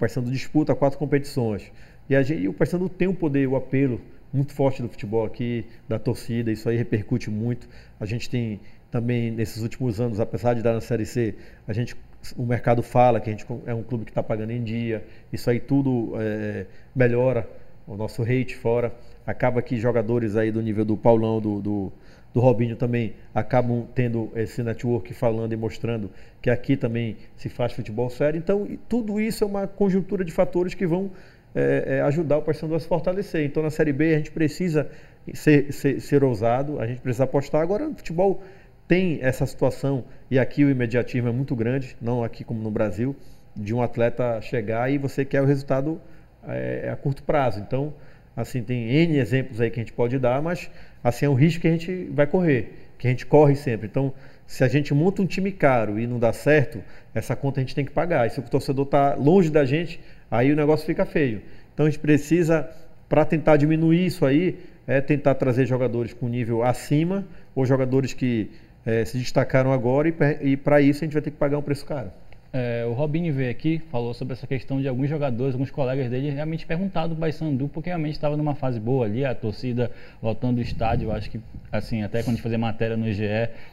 O 0.00 0.20
disputa 0.30 0.72
quatro 0.72 0.96
competições. 1.00 1.72
E, 2.08 2.14
a 2.14 2.22
gente, 2.22 2.42
e 2.42 2.48
o 2.48 2.52
Paysandu 2.52 2.88
tem 2.88 3.08
o 3.08 3.14
poder, 3.14 3.48
o 3.48 3.56
apelo 3.56 4.00
muito 4.32 4.52
forte 4.54 4.80
do 4.80 4.88
futebol 4.88 5.26
aqui, 5.26 5.66
da 5.88 5.98
torcida, 5.98 6.52
isso 6.52 6.68
aí 6.68 6.76
repercute 6.76 7.28
muito. 7.28 7.68
A 7.98 8.06
gente 8.06 8.30
tem 8.30 8.60
também 8.90 9.30
nesses 9.30 9.62
últimos 9.62 10.00
anos, 10.00 10.20
apesar 10.20 10.54
de 10.54 10.62
dar 10.62 10.72
na 10.72 10.80
Série 10.80 11.06
C, 11.06 11.34
a 11.66 11.72
gente, 11.72 11.96
o 12.36 12.44
mercado 12.44 12.82
fala 12.82 13.20
que 13.20 13.30
a 13.30 13.32
gente 13.32 13.46
é 13.66 13.74
um 13.74 13.82
clube 13.82 14.04
que 14.04 14.10
está 14.10 14.22
pagando 14.22 14.50
em 14.50 14.62
dia, 14.62 15.04
isso 15.32 15.48
aí 15.48 15.60
tudo 15.60 16.12
é, 16.18 16.66
melhora 16.94 17.48
o 17.86 17.96
nosso 17.96 18.22
rate 18.22 18.56
fora. 18.56 18.92
Acaba 19.26 19.62
que 19.62 19.76
jogadores 19.76 20.36
aí 20.36 20.50
do 20.50 20.60
nível 20.60 20.84
do 20.84 20.96
Paulão, 20.96 21.40
do, 21.40 21.60
do, 21.60 21.92
do 22.32 22.40
Robinho 22.40 22.76
também 22.76 23.14
acabam 23.34 23.86
tendo 23.94 24.30
esse 24.34 24.62
network 24.62 25.12
falando 25.14 25.52
e 25.52 25.56
mostrando 25.56 26.10
que 26.40 26.50
aqui 26.50 26.76
também 26.76 27.16
se 27.36 27.48
faz 27.48 27.72
futebol 27.72 28.08
sério. 28.10 28.38
Então, 28.38 28.66
tudo 28.88 29.20
isso 29.20 29.44
é 29.44 29.46
uma 29.46 29.66
conjuntura 29.66 30.24
de 30.24 30.32
fatores 30.32 30.74
que 30.74 30.86
vão 30.86 31.10
é, 31.54 31.96
é, 31.98 32.00
ajudar 32.02 32.38
o 32.38 32.42
Paysandu 32.42 32.74
a 32.74 32.80
se 32.80 32.86
fortalecer. 32.86 33.44
Então, 33.44 33.62
na 33.62 33.70
Série 33.70 33.92
B, 33.92 34.14
a 34.14 34.18
gente 34.18 34.30
precisa 34.30 34.88
ser, 35.34 35.72
ser, 35.72 36.00
ser 36.00 36.24
ousado, 36.24 36.80
a 36.80 36.86
gente 36.86 37.00
precisa 37.00 37.24
apostar. 37.24 37.60
Agora, 37.60 37.88
no 37.88 37.94
futebol 37.96 38.42
tem 38.90 39.20
essa 39.22 39.46
situação, 39.46 40.02
e 40.28 40.36
aqui 40.36 40.64
o 40.64 40.68
imediatismo 40.68 41.28
é 41.28 41.30
muito 41.30 41.54
grande, 41.54 41.96
não 42.02 42.24
aqui 42.24 42.42
como 42.42 42.60
no 42.60 42.72
Brasil, 42.72 43.14
de 43.54 43.72
um 43.72 43.80
atleta 43.80 44.40
chegar 44.40 44.90
e 44.90 44.98
você 44.98 45.24
quer 45.24 45.40
o 45.40 45.44
resultado 45.44 46.00
é, 46.42 46.90
a 46.92 46.96
curto 46.96 47.22
prazo. 47.22 47.60
Então, 47.60 47.94
assim, 48.36 48.64
tem 48.64 48.90
N 48.90 49.16
exemplos 49.16 49.60
aí 49.60 49.70
que 49.70 49.78
a 49.78 49.82
gente 49.84 49.92
pode 49.92 50.18
dar, 50.18 50.42
mas 50.42 50.68
assim 51.04 51.24
é 51.24 51.28
um 51.28 51.34
risco 51.34 51.60
que 51.60 51.68
a 51.68 51.70
gente 51.70 52.10
vai 52.12 52.26
correr, 52.26 52.90
que 52.98 53.06
a 53.06 53.10
gente 53.10 53.24
corre 53.26 53.54
sempre. 53.54 53.86
Então, 53.86 54.12
se 54.44 54.64
a 54.64 54.68
gente 54.68 54.92
monta 54.92 55.22
um 55.22 55.26
time 55.26 55.52
caro 55.52 55.96
e 55.96 56.04
não 56.04 56.18
dá 56.18 56.32
certo, 56.32 56.82
essa 57.14 57.36
conta 57.36 57.60
a 57.60 57.62
gente 57.62 57.76
tem 57.76 57.84
que 57.84 57.92
pagar. 57.92 58.26
E 58.26 58.30
se 58.30 58.40
o 58.40 58.42
torcedor 58.42 58.86
está 58.86 59.14
longe 59.14 59.50
da 59.50 59.64
gente, 59.64 60.00
aí 60.28 60.50
o 60.52 60.56
negócio 60.56 60.84
fica 60.84 61.06
feio. 61.06 61.42
Então 61.72 61.86
a 61.86 61.88
gente 61.88 62.00
precisa, 62.00 62.68
para 63.08 63.24
tentar 63.24 63.56
diminuir 63.56 64.04
isso 64.04 64.26
aí, 64.26 64.58
é 64.84 65.00
tentar 65.00 65.36
trazer 65.36 65.64
jogadores 65.64 66.12
com 66.12 66.26
nível 66.28 66.64
acima 66.64 67.24
ou 67.54 67.64
jogadores 67.64 68.12
que 68.12 68.50
é, 68.84 69.04
se 69.04 69.18
destacaram 69.18 69.72
agora 69.72 70.08
e, 70.42 70.56
para 70.56 70.80
isso 70.80 71.02
a 71.02 71.06
gente 71.06 71.12
vai 71.12 71.22
ter 71.22 71.30
que 71.30 71.36
pagar 71.36 71.58
um 71.58 71.62
preço 71.62 71.84
caro. 71.84 72.10
É, 72.52 72.84
o 72.84 72.92
Robinho 72.92 73.32
veio 73.32 73.48
aqui, 73.48 73.78
falou 73.92 74.12
sobre 74.12 74.32
essa 74.32 74.44
questão 74.44 74.80
de 74.80 74.88
alguns 74.88 75.08
jogadores, 75.08 75.54
alguns 75.54 75.70
colegas 75.70 76.10
dele 76.10 76.30
realmente 76.30 76.66
perguntado 76.66 77.14
do 77.14 77.20
Paysandu, 77.20 77.68
porque 77.68 77.90
realmente 77.90 78.14
estava 78.14 78.36
numa 78.36 78.56
fase 78.56 78.80
boa 78.80 79.06
ali, 79.06 79.24
a 79.24 79.32
torcida 79.32 79.88
voltando 80.20 80.56
do 80.56 80.60
estádio, 80.60 81.12
acho 81.12 81.30
que, 81.30 81.40
assim, 81.70 82.02
até 82.02 82.22
quando 82.22 82.30
a 82.30 82.32
gente 82.32 82.42
fazia 82.42 82.58
matéria 82.58 82.96
no 82.96 83.12
GE, 83.12 83.22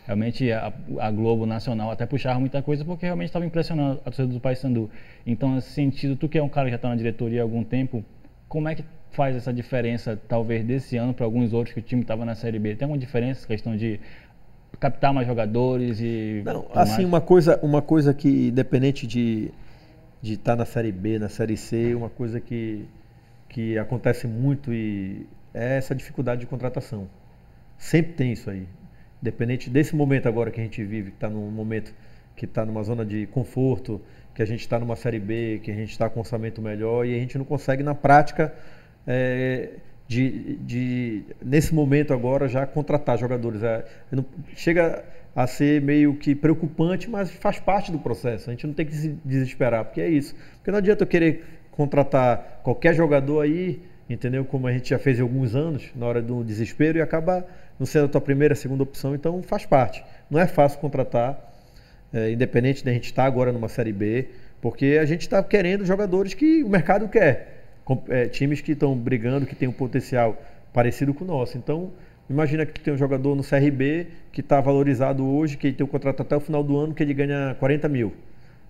realmente 0.05 0.51
a, 0.51 0.71
a 0.99 1.09
Globo 1.09 1.47
Nacional 1.47 1.89
até 1.89 2.05
puxava 2.05 2.39
muita 2.39 2.61
coisa, 2.61 2.85
porque 2.85 3.03
realmente 3.03 3.29
estava 3.29 3.47
impressionando 3.47 3.99
a 4.01 4.03
torcida 4.03 4.27
do 4.27 4.39
Paysandu. 4.39 4.91
Então, 5.25 5.55
nesse 5.55 5.71
sentido, 5.71 6.15
tu 6.15 6.29
que 6.29 6.37
é 6.37 6.43
um 6.43 6.49
cara 6.49 6.67
que 6.67 6.71
já 6.71 6.75
está 6.75 6.89
na 6.89 6.95
diretoria 6.95 7.41
há 7.41 7.43
algum 7.43 7.63
tempo, 7.63 8.05
como 8.47 8.69
é 8.69 8.75
que 8.75 8.83
faz 9.09 9.35
essa 9.35 9.51
diferença, 9.51 10.19
talvez, 10.27 10.63
desse 10.63 10.97
ano 10.97 11.15
para 11.15 11.25
alguns 11.25 11.51
outros 11.51 11.73
que 11.73 11.79
o 11.79 11.83
time 11.83 12.03
estava 12.03 12.23
na 12.23 12.35
Série 12.35 12.59
B? 12.59 12.75
Tem 12.75 12.85
alguma 12.85 12.99
diferença, 12.99 13.47
questão 13.47 13.75
de 13.75 13.99
captar 14.79 15.13
mais 15.13 15.27
jogadores 15.27 15.99
e. 15.99 16.41
Não, 16.45 16.67
assim, 16.73 16.93
mais? 16.93 17.05
uma 17.05 17.21
coisa, 17.21 17.59
uma 17.61 17.81
coisa 17.81 18.13
que, 18.13 18.47
independente 18.47 19.05
de 19.05 19.51
de 20.21 20.33
estar 20.33 20.53
tá 20.53 20.55
na 20.57 20.65
Série 20.65 20.91
B, 20.91 21.19
na 21.19 21.29
Série 21.29 21.57
C, 21.57 21.93
uma 21.95 22.09
coisa 22.09 22.39
que, 22.39 22.85
que 23.49 23.77
acontece 23.77 24.27
muito 24.27 24.73
e 24.73 25.27
é 25.53 25.77
essa 25.77 25.95
dificuldade 25.95 26.41
de 26.41 26.47
contratação. 26.47 27.07
Sempre 27.77 28.13
tem 28.13 28.31
isso 28.31 28.49
aí. 28.49 28.67
Independente 29.21 29.69
desse 29.69 29.95
momento 29.95 30.27
agora 30.27 30.51
que 30.51 30.59
a 30.59 30.63
gente 30.63 30.83
vive, 30.83 31.11
que 31.11 31.17
está 31.17 31.29
num 31.29 31.49
momento 31.49 31.93
que 32.35 32.45
está 32.45 32.63
numa 32.63 32.83
zona 32.83 33.03
de 33.03 33.25
conforto, 33.27 33.99
que 34.35 34.43
a 34.43 34.45
gente 34.45 34.59
está 34.59 34.77
numa 34.77 34.95
Série 34.95 35.19
B, 35.19 35.59
que 35.63 35.71
a 35.71 35.73
gente 35.73 35.89
está 35.89 36.07
com 36.07 36.19
um 36.19 36.21
orçamento 36.21 36.61
melhor 36.61 37.05
e 37.05 37.15
a 37.15 37.19
gente 37.19 37.35
não 37.37 37.45
consegue, 37.45 37.81
na 37.81 37.95
prática, 37.95 38.53
é, 39.07 39.71
de, 40.07 40.55
de, 40.57 41.23
nesse 41.43 41.75
momento 41.75 42.13
agora, 42.13 42.47
já 42.47 42.65
contratar 42.65 43.17
jogadores. 43.17 43.61
É, 43.61 43.85
não, 44.11 44.25
chega 44.55 45.03
a 45.35 45.45
ser 45.45 45.81
meio 45.81 46.15
que 46.15 46.33
preocupante, 46.33 47.09
mas 47.09 47.29
faz 47.29 47.59
parte 47.59 47.91
do 47.91 47.99
processo. 47.99 48.49
A 48.49 48.53
gente 48.53 48.65
não 48.65 48.73
tem 48.73 48.85
que 48.85 48.95
se 48.95 49.09
desesperar, 49.23 49.85
porque 49.85 50.01
é 50.01 50.07
isso. 50.07 50.33
Porque 50.55 50.71
não 50.71 50.77
adianta 50.77 51.03
eu 51.03 51.07
querer 51.07 51.43
contratar 51.71 52.61
qualquer 52.63 52.95
jogador 52.95 53.41
aí, 53.41 53.81
entendeu? 54.09 54.45
Como 54.45 54.65
a 54.65 54.71
gente 54.71 54.89
já 54.89 54.97
fez 54.97 55.19
alguns 55.19 55.55
anos, 55.55 55.91
na 55.95 56.05
hora 56.05 56.21
do 56.21 56.43
desespero, 56.43 56.97
e 56.97 57.01
acaba 57.01 57.45
não 57.77 57.85
sendo 57.85 58.05
a 58.05 58.07
tua 58.07 58.21
primeira, 58.21 58.55
segunda 58.55 58.83
opção. 58.83 59.13
Então 59.13 59.43
faz 59.43 59.65
parte. 59.65 60.03
Não 60.31 60.39
é 60.39 60.47
fácil 60.47 60.79
contratar, 60.79 61.53
é, 62.13 62.31
independente 62.31 62.83
da 62.83 62.93
gente 62.93 63.05
estar 63.05 63.25
agora 63.25 63.51
numa 63.51 63.67
Série 63.67 63.93
B, 63.93 64.29
porque 64.61 64.97
a 64.99 65.05
gente 65.05 65.21
está 65.21 65.43
querendo 65.43 65.85
jogadores 65.85 66.33
que 66.33 66.63
o 66.63 66.69
mercado 66.69 67.07
quer 67.09 67.56
é, 68.09 68.27
times 68.27 68.61
que 68.61 68.71
estão 68.71 68.95
brigando, 68.95 69.45
que 69.45 69.55
tem 69.55 69.67
um 69.67 69.73
potencial 69.73 70.37
parecido 70.73 71.13
com 71.13 71.23
o 71.23 71.27
nosso. 71.27 71.57
Então, 71.57 71.91
imagina 72.29 72.65
que 72.65 72.79
tem 72.79 72.93
um 72.93 72.97
jogador 72.97 73.35
no 73.35 73.43
CRB 73.43 74.07
que 74.31 74.41
está 74.41 74.59
valorizado 74.59 75.25
hoje, 75.25 75.57
que 75.57 75.71
tem 75.71 75.85
um 75.85 75.89
contrato 75.89 76.21
até 76.21 76.35
o 76.35 76.39
final 76.39 76.63
do 76.63 76.77
ano, 76.77 76.93
que 76.93 77.03
ele 77.03 77.13
ganha 77.13 77.55
40 77.59 77.87
mil. 77.87 78.13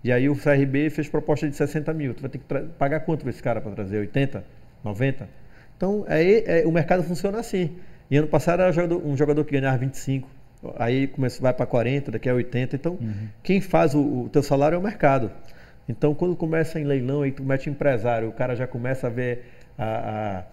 E 0.04 0.12
aí 0.12 0.30
o 0.30 0.36
CRB 0.36 0.90
fez 0.90 1.10
proposta 1.10 1.50
de 1.50 1.56
60 1.56 1.94
mil. 1.94 2.14
Tu 2.14 2.22
vai 2.22 2.30
ter 2.30 2.38
que 2.38 2.46
pagar 2.78 3.02
quanto 3.02 3.22
para 3.22 3.30
esse 3.30 3.42
cara 3.42 3.60
para 3.60 3.72
trazer? 3.72 3.98
80? 3.98 4.44
90? 4.84 5.28
Então, 5.76 6.06
é, 6.08 6.62
é, 6.62 6.68
o 6.68 6.72
mercado 6.72 7.04
funciona 7.04 7.40
assim. 7.40 7.76
E 8.10 8.18
ano 8.18 8.28
passado 8.28 8.62
era 8.62 8.70
um 8.70 8.74
jogador, 8.74 9.06
um 9.06 9.18
jogador 9.18 9.44
que 9.44 9.52
ganhava 9.52 9.78
25. 9.78 10.30
Aí 10.78 11.08
começa, 11.08 11.42
vai 11.42 11.54
para 11.54 11.66
40, 11.66 12.12
daqui 12.12 12.30
a 12.30 12.34
80. 12.34 12.76
Então, 12.76 12.94
uhum. 12.94 13.28
quem 13.44 13.62
faz 13.62 13.94
o, 13.94 14.00
o 14.00 14.30
teu 14.30 14.42
salário 14.42 14.76
é 14.76 14.80
o 14.80 14.82
mercado. 14.82 15.32
Então, 15.88 16.14
quando 16.14 16.36
começa 16.36 16.80
em 16.80 16.84
leilão 16.84 17.26
e 17.26 17.32
tu 17.32 17.44
mete 17.44 17.70
empresário, 17.70 18.28
o 18.28 18.32
cara 18.32 18.56
já 18.56 18.68
começa 18.68 19.08
a 19.08 19.10
ver 19.10 19.46
a, 19.78 19.86
a, 19.86 20.44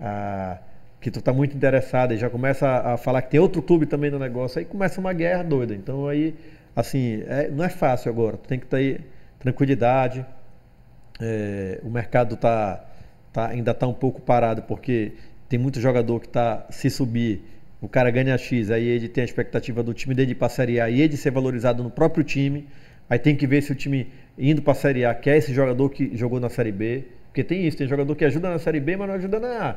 a, 0.00 0.58
que 1.00 1.10
tu 1.10 1.20
está 1.20 1.32
muito 1.32 1.56
interessado 1.56 2.12
e 2.14 2.16
já 2.16 2.28
começa 2.28 2.68
a, 2.68 2.96
falar 2.96 3.22
que 3.22 3.30
tem 3.30 3.40
outro 3.40 3.62
clube 3.62 3.86
também 3.86 4.10
no 4.10 4.18
negócio, 4.18 4.58
aí 4.58 4.64
começa 4.64 5.00
uma 5.00 5.12
guerra 5.12 5.42
doida. 5.42 5.74
Então, 5.74 6.08
aí, 6.08 6.34
assim, 6.74 7.22
é, 7.26 7.48
não 7.48 7.64
é 7.64 7.68
fácil 7.68 8.10
agora. 8.10 8.36
Tu 8.36 8.48
tem 8.48 8.58
que 8.58 8.66
ter 8.66 9.00
tranquilidade. 9.38 10.26
É, 11.20 11.80
o 11.82 11.90
mercado 11.90 12.36
tá, 12.36 12.84
tá, 13.32 13.48
ainda 13.48 13.70
está 13.70 13.86
um 13.86 13.94
pouco 13.94 14.20
parado 14.20 14.62
porque 14.62 15.12
tem 15.48 15.58
muito 15.58 15.80
jogador 15.80 16.18
que 16.20 16.26
está 16.26 16.66
se 16.70 16.90
subir 16.90 17.44
o 17.82 17.88
cara 17.88 18.12
ganha 18.12 18.38
X, 18.38 18.70
aí 18.70 18.86
ele 18.86 19.08
tem 19.08 19.22
a 19.22 19.24
expectativa 19.24 19.82
do 19.82 19.92
time 19.92 20.14
dele 20.14 20.36
para 20.36 20.46
a 20.46 20.50
Série 20.50 20.80
A 20.80 20.88
e 20.88 21.02
ele 21.02 21.16
ser 21.16 21.32
valorizado 21.32 21.82
no 21.82 21.90
próprio 21.90 22.22
time. 22.22 22.68
Aí 23.10 23.18
tem 23.18 23.34
que 23.34 23.44
ver 23.44 23.60
se 23.60 23.72
o 23.72 23.74
time 23.74 24.06
indo 24.38 24.62
para 24.62 24.72
a 24.72 24.76
Série 24.76 25.04
A 25.04 25.14
quer 25.14 25.36
esse 25.36 25.52
jogador 25.52 25.90
que 25.90 26.16
jogou 26.16 26.40
na 26.40 26.48
Série 26.48 26.72
B. 26.72 27.04
Porque 27.28 27.42
tem 27.42 27.66
isso, 27.66 27.76
tem 27.76 27.86
jogador 27.86 28.14
que 28.14 28.24
ajuda 28.24 28.50
na 28.50 28.58
Série 28.58 28.80
B, 28.80 28.96
mas 28.96 29.08
não 29.08 29.14
ajuda 29.14 29.40
na 29.40 29.70
A. 29.70 29.76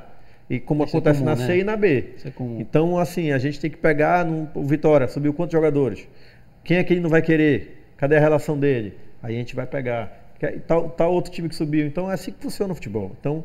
E 0.50 0.60
como 0.60 0.84
isso 0.84 0.96
é 0.96 1.00
acontece 1.00 1.22
é 1.22 1.24
comum, 1.24 1.36
na 1.36 1.42
né? 1.42 1.48
C 1.48 1.60
e 1.60 1.64
na 1.64 1.78
B. 1.78 2.06
É 2.24 2.32
então, 2.60 3.00
assim, 3.00 3.32
a 3.32 3.38
gente 3.38 3.60
tem 3.60 3.70
que 3.70 3.78
pegar 3.78 4.26
no 4.26 4.50
o 4.54 4.64
Vitória, 4.64 5.08
subiu 5.08 5.34
quantos 5.34 5.54
jogadores? 5.54 6.08
Quem 6.64 6.78
é 6.78 6.84
que 6.84 6.94
ele 6.94 7.02
não 7.02 7.10
vai 7.10 7.22
querer? 7.22 7.94
Cadê 7.98 8.18
a 8.18 8.20
relação 8.20 8.58
dele? 8.58 8.94
Aí 9.24 9.36
a 9.36 9.38
gente 9.38 9.56
vai 9.56 9.66
pegar. 9.66 10.24
Tal, 10.68 10.90
tal 10.90 11.14
outro 11.14 11.32
time 11.32 11.50
que 11.50 11.56
subiu. 11.56 11.88
Então 11.88 12.12
é 12.12 12.14
assim 12.14 12.32
que 12.32 12.42
funciona 12.42 12.74
o 12.74 12.76
futebol. 12.76 13.16
Então, 13.20 13.44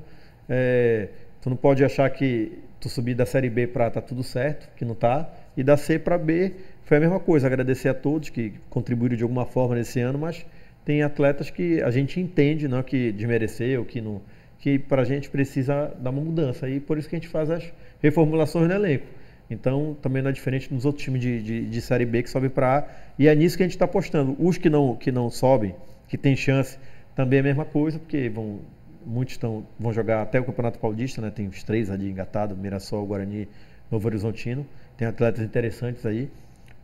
é, 0.49 1.09
tu 1.41 1.49
não 1.49 1.57
pode 1.57 1.85
achar 1.85 2.11
que 2.11 2.59
tu 2.81 2.89
subir 2.89 3.15
da 3.15 3.25
Série 3.25 3.49
B 3.49 3.67
para 3.67 3.91
tá 3.91 4.01
tudo 4.01 4.23
certo, 4.23 4.69
que 4.77 4.85
não 4.85 4.95
tá, 4.95 5.31
e 5.57 5.63
da 5.63 5.77
C 5.77 5.99
para 5.99 6.19
B 6.19 6.53
foi 6.85 6.97
a 6.97 7.01
mesma 7.01 7.21
coisa. 7.21 7.47
Agradecer 7.47 7.89
a 7.89 7.95
todos 7.95 8.31
que 8.31 8.55
contribuíram 8.69 9.17
de 9.17 9.23
alguma 9.23 9.47
forma 9.47 9.75
nesse 9.75 10.01
ano, 10.01 10.19
mas 10.19 10.45
tem 10.85 11.03
atletas 11.03 11.51
que 11.51 11.83
a 11.83 11.91
gente 11.91 12.21
entende 12.21 12.67
não, 12.67 12.83
que 12.83 13.13
desmereceu, 13.13 13.85
que 13.85 14.01
não 14.01 14.21
que 14.61 14.79
para 14.79 15.03
a 15.03 15.05
gente 15.05 15.31
precisa 15.31 15.93
dar 15.99 16.11
uma 16.11 16.21
mudança. 16.21 16.69
E 16.69 16.79
por 16.79 16.99
isso 16.99 17.09
que 17.09 17.17
a 17.17 17.19
gente 17.19 17.29
faz 17.29 17.51
as 17.51 17.73
reformulações 18.03 18.69
no 18.69 18.75
elenco. 18.75 19.07
Então, 19.51 19.97
também 20.01 20.23
não 20.23 20.31
é 20.31 20.33
diferente 20.33 20.73
dos 20.73 20.85
outros 20.85 21.03
times 21.03 21.21
de, 21.21 21.43
de, 21.43 21.67
de 21.67 21.81
Série 21.81 22.05
B 22.05 22.23
que 22.23 22.31
sobem 22.31 22.51
para 22.51 22.79
A. 22.79 22.85
E 23.19 23.27
é 23.27 23.35
nisso 23.35 23.57
que 23.57 23.63
a 23.63 23.67
gente 23.67 23.75
está 23.75 23.87
apostando. 23.87 24.37
Os 24.39 24.59
que 24.59 24.71
não, 24.71 24.95
que 24.95 25.11
não 25.11 25.29
sobem, 25.31 25.75
que 26.07 26.17
tem 26.17 26.37
chance, 26.37 26.79
também 27.17 27.39
é 27.39 27.41
a 27.41 27.43
mesma 27.43 27.65
coisa, 27.65 27.99
porque 27.99 28.29
vão, 28.29 28.61
muitos 29.05 29.35
estão, 29.35 29.67
vão 29.79 29.93
jogar 29.93 30.23
até 30.23 30.39
o 30.39 30.45
Campeonato 30.45 30.79
Paulista, 30.79 31.21
né? 31.21 31.31
tem 31.31 31.49
os 31.49 31.63
três 31.65 31.91
ali 31.91 32.09
engatados, 32.11 32.57
Mirassol, 32.57 33.05
Guarani, 33.07 33.49
Novo 33.91 34.07
Horizontino. 34.07 34.65
Tem 34.97 35.09
atletas 35.09 35.43
interessantes 35.43 36.05
aí 36.05 36.31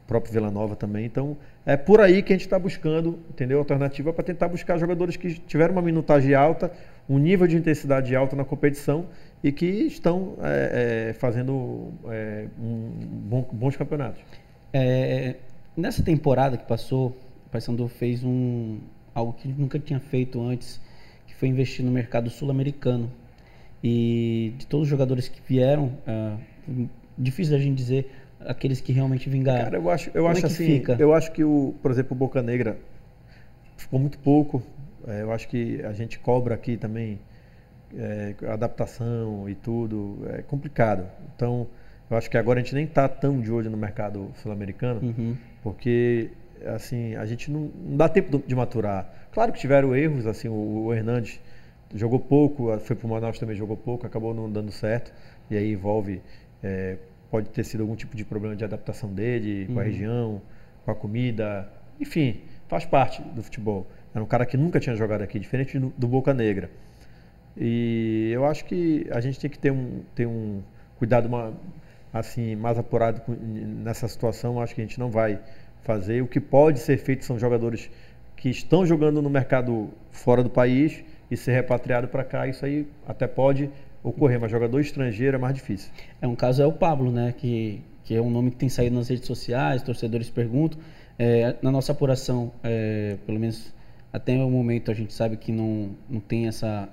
próprio 0.07 0.33
Vila 0.33 0.51
Nova 0.51 0.77
também. 0.77 1.05
Então, 1.05 1.37
é 1.65 1.77
por 1.77 2.01
aí 2.01 2.23
que 2.23 2.33
a 2.33 2.37
gente 2.37 2.47
está 2.47 2.59
buscando, 2.59 3.19
entendeu? 3.29 3.59
Alternativa 3.59 4.13
para 4.13 4.25
tentar 4.25 4.49
buscar 4.49 4.79
jogadores 4.79 5.17
que 5.17 5.35
tiveram 5.35 5.73
uma 5.73 5.83
minutagem 5.83 6.35
alta, 6.35 6.71
um 7.09 7.19
nível 7.19 7.47
de 7.47 7.57
intensidade 7.57 8.15
alta 8.15 8.37
na 8.37 8.45
competição 8.45 9.07
e 9.43 9.53
que 9.53 9.67
estão 9.67 10.37
é, 10.43 11.09
é, 11.09 11.13
fazendo 11.15 11.93
é, 12.09 12.47
um, 12.59 12.91
bom, 13.29 13.49
bons 13.53 13.77
campeonatos. 13.77 14.23
É, 14.73 15.37
nessa 15.77 16.03
temporada 16.03 16.57
que 16.57 16.67
passou, 16.67 17.17
o 17.47 17.51
Paysandu 17.51 17.89
fez 17.89 18.23
um 18.25 18.79
algo 19.15 19.33
que 19.33 19.49
nunca 19.49 19.79
tinha 19.79 19.99
feito 19.99 20.41
antes, 20.43 20.81
que 21.27 21.35
foi 21.35 21.49
investir 21.49 21.85
no 21.85 21.91
mercado 21.91 22.29
sul-americano. 22.29 23.11
E 23.83 24.53
de 24.59 24.67
todos 24.67 24.85
os 24.85 24.91
jogadores 24.91 25.29
que 25.29 25.41
vieram, 25.47 25.93
uh, 26.07 26.89
difícil 27.17 27.57
da 27.57 27.63
gente 27.63 27.77
dizer 27.77 28.11
aqueles 28.41 28.81
que 28.81 28.93
realmente 28.93 29.29
vingaram. 29.29 29.65
Cara, 29.65 29.77
eu 29.77 29.91
acho, 29.91 30.11
eu 30.11 30.23
Como 30.23 30.29
acho 30.29 30.45
é 30.45 30.47
assim, 30.47 30.67
fica? 30.67 30.97
eu 30.99 31.15
acho 31.15 31.33
que 31.33 31.45
o, 31.45 31.75
por 31.83 31.91
exemplo, 31.91 32.15
o 32.15 32.19
Boca 32.19 32.43
Negra 32.43 32.79
ficou 33.77 33.99
muito 33.99 34.19
pouco. 34.19 34.63
É, 35.07 35.23
eu 35.23 35.33
acho 35.33 35.49
que 35.49 35.81
a 35.85 35.93
gente 35.93 36.19
cobra 36.19 36.55
aqui 36.55 36.77
também 36.77 37.19
é, 37.97 38.35
adaptação 38.49 39.49
e 39.49 39.55
tudo, 39.55 40.27
é 40.31 40.43
complicado. 40.43 41.07
Então, 41.35 41.67
eu 42.11 42.17
acho 42.17 42.31
que 42.31 42.37
agora 42.37 42.61
a 42.61 42.63
gente 42.63 42.75
nem 42.75 42.85
está 42.85 43.09
tão 43.09 43.41
de 43.41 43.51
olho 43.51 43.71
no 43.71 43.77
mercado 43.77 44.31
sul-americano, 44.43 45.01
uhum. 45.03 45.37
porque 45.63 46.31
assim 46.65 47.15
a 47.17 47.27
gente 47.27 47.51
não, 47.51 47.71
não, 47.75 47.97
dá 47.97 48.09
tempo 48.09 48.43
de 48.45 48.55
maturar. 48.55 49.29
Claro 49.33 49.53
que 49.53 49.59
tiveram 49.59 49.95
erros, 49.95 50.27
assim 50.27 50.49
o, 50.49 50.87
o 50.87 50.95
Hernandes 50.95 51.41
jogou 51.95 52.19
pouco, 52.19 52.77
foi 52.81 52.97
para 52.97 53.07
o 53.07 53.11
Manaus 53.11 53.39
também 53.39 53.57
jogou 53.57 53.77
pouco, 53.77 54.07
acabou 54.07 54.35
não 54.35 54.51
dando 54.51 54.73
certo 54.73 55.13
e 55.51 55.57
aí 55.57 55.73
envolve 55.73 56.21
é, 56.63 56.97
pode 57.31 57.49
ter 57.51 57.65
sido 57.65 57.83
algum 57.83 57.97
tipo 57.97 58.17
de 58.17 58.25
problema 58.25 58.55
de 58.55 58.65
adaptação 58.65 59.13
dele 59.13 59.67
com 59.67 59.75
uhum. 59.75 59.81
a 59.81 59.83
região, 59.83 60.43
com 60.85 60.91
a 60.91 60.95
comida, 60.95 61.69
enfim, 62.01 62.41
faz 62.69 62.85
parte 62.85 63.23
do 63.23 63.43
futebol. 63.43 63.87
Era 64.15 64.23
um 64.23 64.27
cara 64.27 64.47
que 64.47 64.57
nunca 64.57 64.81
tinha 64.81 64.95
jogado 64.97 65.23
aqui, 65.23 65.39
diferente 65.39 65.79
do, 65.79 65.93
do 65.97 66.09
Boca 66.09 66.33
Negra. 66.33 66.71
E 67.57 68.31
eu 68.33 68.45
acho 68.45 68.65
que 68.65 69.07
a 69.11 69.21
gente 69.21 69.41
tem 69.41 69.51
que 69.51 69.59
ter 69.59 69.71
um, 69.71 70.03
ter 70.15 70.27
um 70.27 70.63
cuidado 70.99 71.27
uma, 71.27 71.55
assim 72.13 72.55
mais 72.55 72.79
apurado 72.79 73.23
nessa 73.29 74.07
situação. 74.09 74.61
Acho 74.61 74.75
que 74.75 74.81
a 74.81 74.85
gente 74.85 74.99
não 74.99 75.11
vai 75.11 75.39
fazer. 75.83 76.23
O 76.23 76.27
que 76.27 76.41
pode 76.41 76.81
ser 76.81 76.99
feito 76.99 77.25
são 77.25 77.39
jogadores 77.39 77.91
que 78.37 78.51
estão 78.51 78.85
jogando 78.85 79.23
no 79.23 79.31
mercado 79.31 79.91
fora 80.11 80.43
do 80.43 80.51
país 80.51 81.03
e 81.31 81.37
ser 81.37 81.53
repatriado 81.53 82.09
para 82.09 82.25
cá. 82.25 82.47
Isso 82.47 82.65
aí 82.65 82.87
até 83.07 83.27
pode 83.27 83.71
ocorrer, 84.03 84.41
mas 84.41 84.51
jogador 84.51 84.81
estrangeiro 84.81 85.37
é 85.37 85.39
mais 85.39 85.55
difícil. 85.55 85.91
É 86.21 86.27
um 86.27 86.35
caso 86.35 86.63
é 86.63 86.67
o 86.67 86.73
Pablo, 86.73 87.11
né? 87.11 87.35
Que, 87.37 87.81
que 88.05 88.15
é 88.15 88.21
um 88.21 88.31
nome 88.31 88.51
que 88.51 88.57
tem 88.57 88.69
saído 88.69 88.97
nas 88.97 89.09
redes 89.09 89.27
sociais, 89.27 89.83
torcedores 89.83 90.31
perguntam. 90.31 90.79
É, 91.19 91.57
na 91.63 91.71
nossa 91.71 91.93
apuração, 91.93 92.53
é, 92.63 93.17
pelo 93.25 93.41
menos 93.41 93.75
até 94.13 94.37
o 94.43 94.51
momento, 94.51 94.91
a 94.91 94.95
gente 94.95 95.13
sabe 95.13 95.37
que 95.37 95.53
não, 95.53 95.91
não 96.09 96.21
tem 96.21 96.47
essa, 96.47 96.89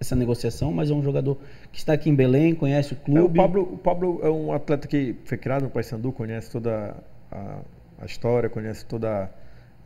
essa 0.00 0.16
negociação, 0.16 0.72
mas 0.72 0.90
é 0.90 0.94
um 0.94 1.02
jogador 1.02 1.38
que 1.70 1.78
está 1.78 1.92
aqui 1.92 2.10
em 2.10 2.14
Belém, 2.14 2.54
conhece 2.54 2.92
o 2.92 2.96
clube. 2.96 3.20
É, 3.20 3.22
o, 3.22 3.30
Pablo, 3.30 3.62
o 3.62 3.78
Pablo 3.78 4.20
é 4.22 4.30
um 4.30 4.52
atleta 4.52 4.86
que 4.86 5.16
foi 5.24 5.38
criado 5.38 5.62
no 5.62 5.70
Paysandu, 5.70 6.12
conhece 6.12 6.50
toda 6.50 6.96
a, 7.30 7.58
a, 7.98 8.06
história, 8.06 8.48
conhece 8.48 8.84
toda 8.84 9.24
a 9.24 9.28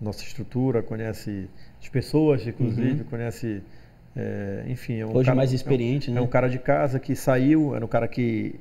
nossa 0.00 0.22
estrutura, 0.22 0.82
conhece 0.82 1.48
as 1.80 1.88
pessoas, 1.88 2.46
inclusive, 2.46 3.02
uhum. 3.02 3.08
conhece. 3.08 3.62
É, 4.16 4.64
enfim, 4.68 5.00
é 5.00 5.06
um 5.06 5.14
Hoje 5.14 5.26
cara, 5.26 5.36
mais 5.36 5.52
experiente, 5.52 6.08
é 6.08 6.12
um, 6.12 6.14
né? 6.14 6.20
É 6.20 6.24
um 6.24 6.26
cara 6.26 6.48
de 6.48 6.58
casa 6.58 6.98
que 6.98 7.14
saiu, 7.14 7.74
era 7.74 7.84
um 7.84 7.88
cara 7.88 8.08
que 8.08 8.58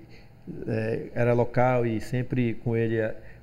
é, 0.67 1.07
era 1.15 1.33
local 1.33 1.85
e 1.85 2.01
sempre 2.01 2.55
com 2.55 2.75
ele, 2.75 2.97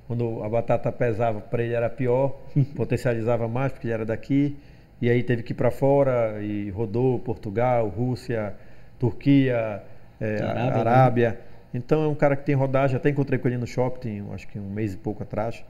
quando 0.07 0.43
a 0.43 0.49
batata 0.49 0.91
pesava, 0.91 1.41
para 1.41 1.63
ele 1.63 1.73
era 1.73 1.89
pior, 1.89 2.39
potencializava 2.75 3.47
mais 3.47 3.71
porque 3.71 3.87
ele 3.87 3.93
era 3.93 4.05
daqui. 4.05 4.55
E 5.01 5.09
aí 5.09 5.21
teve 5.21 5.43
que 5.43 5.51
ir 5.51 5.55
para 5.55 5.69
fora 5.69 6.41
e 6.41 6.69
rodou 6.69 7.19
Portugal, 7.19 7.89
Rússia, 7.89 8.53
Turquia, 8.97 9.83
é, 10.21 10.41
Arábia. 10.41 10.53
Né? 10.53 10.79
Arábia. 10.79 11.39
Então 11.73 12.03
é 12.03 12.07
um 12.07 12.15
cara 12.15 12.37
que 12.37 12.45
tem 12.45 12.55
rodagem. 12.55 12.95
Até 12.95 13.09
encontrei 13.09 13.37
com 13.37 13.47
ele 13.47 13.57
no 13.57 13.67
shopping, 13.67 14.25
acho 14.33 14.47
que 14.47 14.57
um 14.59 14.69
mês 14.69 14.93
e 14.93 14.97
pouco 14.97 15.23
atrás. 15.23 15.65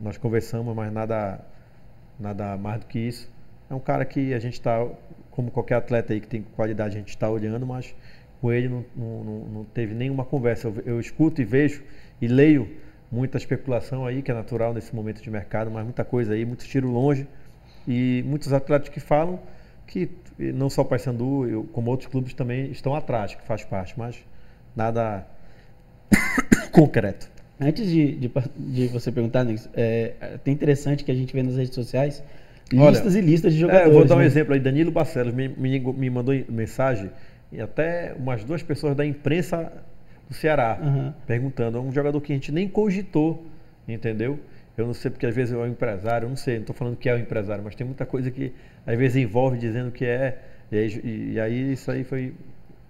Nós 0.00 0.16
conversamos, 0.18 0.76
mas 0.76 0.92
nada, 0.92 1.40
nada 2.20 2.56
mais 2.56 2.80
do 2.80 2.86
que 2.86 2.98
isso. 2.98 3.28
É 3.68 3.74
um 3.74 3.80
cara 3.80 4.04
que 4.04 4.32
a 4.32 4.38
gente 4.38 4.54
está, 4.54 4.86
como 5.34 5.50
qualquer 5.50 5.74
atleta 5.74 6.12
aí 6.12 6.20
que 6.20 6.28
tem 6.28 6.42
qualidade, 6.54 6.94
a 6.96 6.98
gente 6.98 7.08
está 7.08 7.28
olhando, 7.28 7.66
mas 7.66 7.92
com 8.40 8.52
ele 8.52 8.68
não, 8.68 8.84
não, 8.96 9.24
não 9.24 9.64
teve 9.64 9.92
nenhuma 9.92 10.24
conversa. 10.24 10.68
Eu, 10.68 10.82
eu, 10.86 11.00
escuto 11.00 11.42
e 11.42 11.44
vejo 11.44 11.82
e 12.20 12.28
leio 12.28 12.70
muita 13.10 13.36
especulação 13.36 14.06
aí, 14.06 14.22
que 14.22 14.30
é 14.30 14.34
natural 14.34 14.72
nesse 14.72 14.94
momento 14.94 15.20
de 15.20 15.28
mercado, 15.28 15.70
mas 15.72 15.82
muita 15.82 16.04
coisa 16.04 16.34
aí, 16.34 16.44
muito 16.44 16.64
tiro 16.64 16.88
longe. 16.88 17.26
E 17.86 18.22
muitos 18.26 18.52
atletas 18.52 18.88
que 18.88 19.00
falam 19.00 19.40
que 19.88 20.08
não 20.38 20.70
só 20.70 20.82
o 20.82 20.84
Paysandu, 20.84 21.48
eu, 21.48 21.64
como 21.64 21.90
outros 21.90 22.08
clubes 22.08 22.32
também 22.32 22.70
estão 22.70 22.94
atrás, 22.94 23.34
que 23.34 23.42
faz 23.44 23.64
parte, 23.64 23.94
mas 23.98 24.16
nada 24.74 25.26
concreto. 26.70 27.28
Antes 27.60 27.88
de, 27.88 28.16
de, 28.16 28.32
de 28.56 28.86
você 28.88 29.10
perguntar, 29.10 29.44
Nix, 29.44 29.68
é 29.74 30.14
até 30.34 30.50
interessante 30.52 31.04
que 31.04 31.10
a 31.10 31.14
gente 31.14 31.32
vê 31.34 31.42
nas 31.42 31.56
redes 31.56 31.74
sociais 31.74 32.22
listas 32.72 33.14
Olha, 33.14 33.22
e 33.22 33.26
listas 33.26 33.52
de 33.52 33.60
jogadores. 33.60 33.86
É, 33.86 33.90
eu 33.90 33.94
vou 33.94 34.04
dar 34.04 34.16
um 34.16 34.18
né? 34.18 34.26
exemplo 34.26 34.54
aí. 34.54 34.60
Danilo 34.60 34.90
Barcelos 34.90 35.34
me, 35.34 35.48
me, 35.48 35.78
me, 35.78 36.10
mandou 36.10 36.34
mensagem 36.48 37.10
e 37.52 37.60
até 37.60 38.14
umas 38.18 38.44
duas 38.44 38.62
pessoas 38.62 38.96
da 38.96 39.04
imprensa 39.04 39.72
do 40.28 40.34
Ceará 40.34 40.78
uhum. 40.80 41.12
perguntando. 41.26 41.78
É 41.78 41.80
um 41.80 41.92
jogador 41.92 42.20
que 42.20 42.32
a 42.32 42.36
gente 42.36 42.50
nem 42.50 42.68
cogitou, 42.68 43.46
entendeu? 43.86 44.38
Eu 44.76 44.86
não 44.86 44.94
sei 44.94 45.10
porque 45.10 45.26
às 45.26 45.34
vezes 45.34 45.54
é 45.54 45.56
um 45.56 45.66
empresário, 45.66 46.26
eu 46.26 46.28
não 46.28 46.36
sei, 46.36 46.54
não 46.54 46.62
estou 46.62 46.74
falando 46.74 46.96
que 46.96 47.08
é 47.08 47.14
um 47.14 47.18
empresário, 47.18 47.62
mas 47.62 47.74
tem 47.76 47.86
muita 47.86 48.04
coisa 48.04 48.30
que 48.30 48.52
às 48.84 48.98
vezes 48.98 49.16
envolve 49.16 49.56
dizendo 49.56 49.92
que 49.92 50.04
é, 50.04 50.38
e 50.72 50.76
aí, 50.76 51.32
e 51.32 51.40
aí 51.40 51.72
isso 51.72 51.90
aí 51.90 52.02
foi 52.02 52.34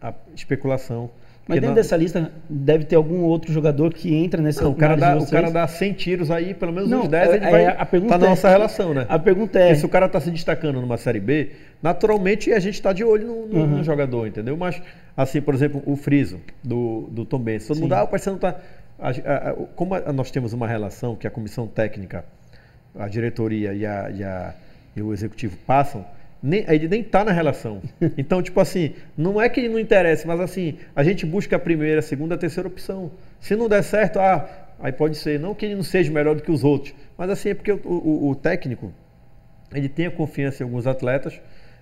a 0.01 0.15
especulação. 0.35 1.11
Mas 1.47 1.61
dentro 1.61 1.75
dessa 1.75 1.97
lista 1.97 2.33
deve 2.49 2.85
ter 2.85 2.97
algum 2.97 3.21
outro 3.21 3.53
jogador 3.53 3.93
que 3.93 4.15
entra 4.15 4.41
nessa 4.41 4.65
não, 4.65 4.71
o 4.71 4.75
cara 4.75 4.97
dá 4.97 5.17
O 5.17 5.27
cara 5.27 5.51
dá 5.51 5.67
100 5.67 5.93
tiros 5.93 6.31
aí, 6.31 6.55
pelo 6.55 6.73
menos 6.73 6.89
não, 6.89 7.03
uns 7.03 7.09
10 7.09 7.35
ele 7.35 7.45
é, 7.45 7.51
vai 7.51 7.67
a 7.67 7.85
pergunta 7.85 8.15
tá 8.15 8.19
na 8.19 8.27
é, 8.27 8.29
nossa 8.31 8.49
relação, 8.49 8.95
né? 8.95 9.05
A 9.09 9.19
pergunta 9.19 9.59
é... 9.59 9.75
se 9.75 9.85
o 9.85 9.89
cara 9.89 10.07
está 10.07 10.21
se 10.21 10.31
destacando 10.31 10.81
numa 10.81 10.97
Série 10.97 11.21
B, 11.21 11.51
naturalmente 11.83 12.51
a 12.53 12.59
gente 12.59 12.75
está 12.75 12.95
de 12.95 13.05
olho 13.05 13.27
no, 13.27 13.47
no, 13.47 13.59
uhum. 13.59 13.67
no, 13.67 13.85
jogador, 13.85 14.27
entendeu? 14.27 14.57
Mas, 14.57 14.81
assim, 15.15 15.43
por 15.43 15.55
exemplo, 15.55 15.83
o 15.85 15.97
Friso, 15.97 16.41
do, 16.63 17.09
do 17.11 17.27
Tom 17.27 17.41
Benz. 17.41 17.67
Todo 17.67 17.77
Sim. 17.77 17.83
mundo, 17.83 17.93
ah, 17.93 18.05
o 18.05 18.09
Paysandu 18.09 18.37
está 18.37 18.57
como 19.75 19.95
a, 19.95 20.13
nós 20.13 20.31
temos 20.31 20.53
uma 20.53 20.67
relação 20.67 21.17
que 21.17 21.27
a 21.27 21.31
comissão 21.31 21.67
técnica, 21.67 22.25
a 22.99 23.09
diretoria 23.09 23.75
e, 23.75 23.85
a, 23.85 24.11
e, 24.11 24.25
a, 24.25 24.55
e 24.97 25.03
o 25.03 25.13
executivo 25.13 25.57
passam, 25.67 26.05
nem, 26.47 26.63
ele 26.69 26.89
nem 26.89 27.01
está 27.01 27.25
na 27.25 27.33
relação. 27.33 27.81
Então, 28.19 28.43
tipo 28.43 28.61
assim, 28.61 28.93
não 29.17 29.41
é 29.41 29.49
que 29.49 29.61
ele 29.61 29.71
não 29.71 29.79
interessa, 29.79 30.29
mas 30.29 30.39
assim, 30.41 30.77
a 30.95 31.03
gente 31.03 31.25
busca 31.25 31.57
a 31.57 31.59
primeira, 31.59 32.01
a 32.01 32.03
segunda, 32.03 32.35
a 32.35 32.39
terceira 32.39 32.69
opção. 32.69 33.11
Se 33.41 33.57
não 33.57 33.67
der 33.67 33.83
certo, 33.83 34.19
ah, 34.19 34.47
aí 34.79 34.93
pode 34.93 35.17
ser. 35.17 35.41
Não 35.41 35.55
que 35.55 35.65
ele 35.65 35.75
não 35.75 35.83
seja 35.83 36.13
melhor 36.13 36.35
do 36.35 36.43
que 36.43 36.51
os 36.51 36.63
outros, 36.63 36.95
mas 37.17 37.31
assim, 37.31 37.49
é 37.49 37.55
porque 37.55 37.73
o, 37.73 37.81
o, 37.83 38.29
o 38.31 38.35
técnico, 38.35 38.93
ele 39.75 39.89
tem 39.89 40.07
a 40.07 40.11
confiança 40.11 40.63
em 40.63 40.67
alguns 40.67 40.87
atletas, 40.87 41.41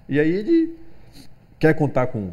e 0.08 0.20
aí 0.20 0.30
ele 0.30 0.76
quer 1.58 1.74
contar 1.74 2.06
com 2.06 2.30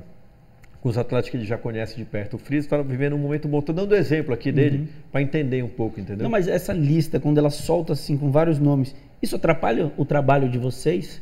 com 0.82 0.88
os 0.88 0.98
atletas 0.98 1.30
que 1.30 1.36
ele 1.36 1.46
já 1.46 1.58
conhece 1.58 1.98
de 1.98 2.06
perto. 2.06 2.36
O 2.36 2.39
Friso 2.39 2.68
está 2.68 2.82
vivendo 2.82 3.13
um 3.13 3.20
momento 3.20 3.50
bom. 3.50 3.60
Estou 3.60 3.76
dando 3.76 3.94
exemplo 3.94 4.34
aqui 4.34 4.50
dele 4.50 4.78
uhum. 4.78 4.88
para 5.12 5.22
entender 5.22 5.62
um 5.62 5.68
pouco, 5.68 6.00
entendeu? 6.00 6.24
Não, 6.24 6.30
mas 6.30 6.48
essa 6.48 6.72
lista, 6.72 7.20
quando 7.20 7.38
ela 7.38 7.50
solta 7.50 7.92
assim 7.92 8.18
com 8.18 8.32
vários 8.32 8.60
nomes, 8.60 8.96
isso 9.22 9.36
atrapalha 9.36 9.92
o 9.98 10.06
trabalho 10.06 10.48
de 10.48 10.58
vocês? 10.58 11.22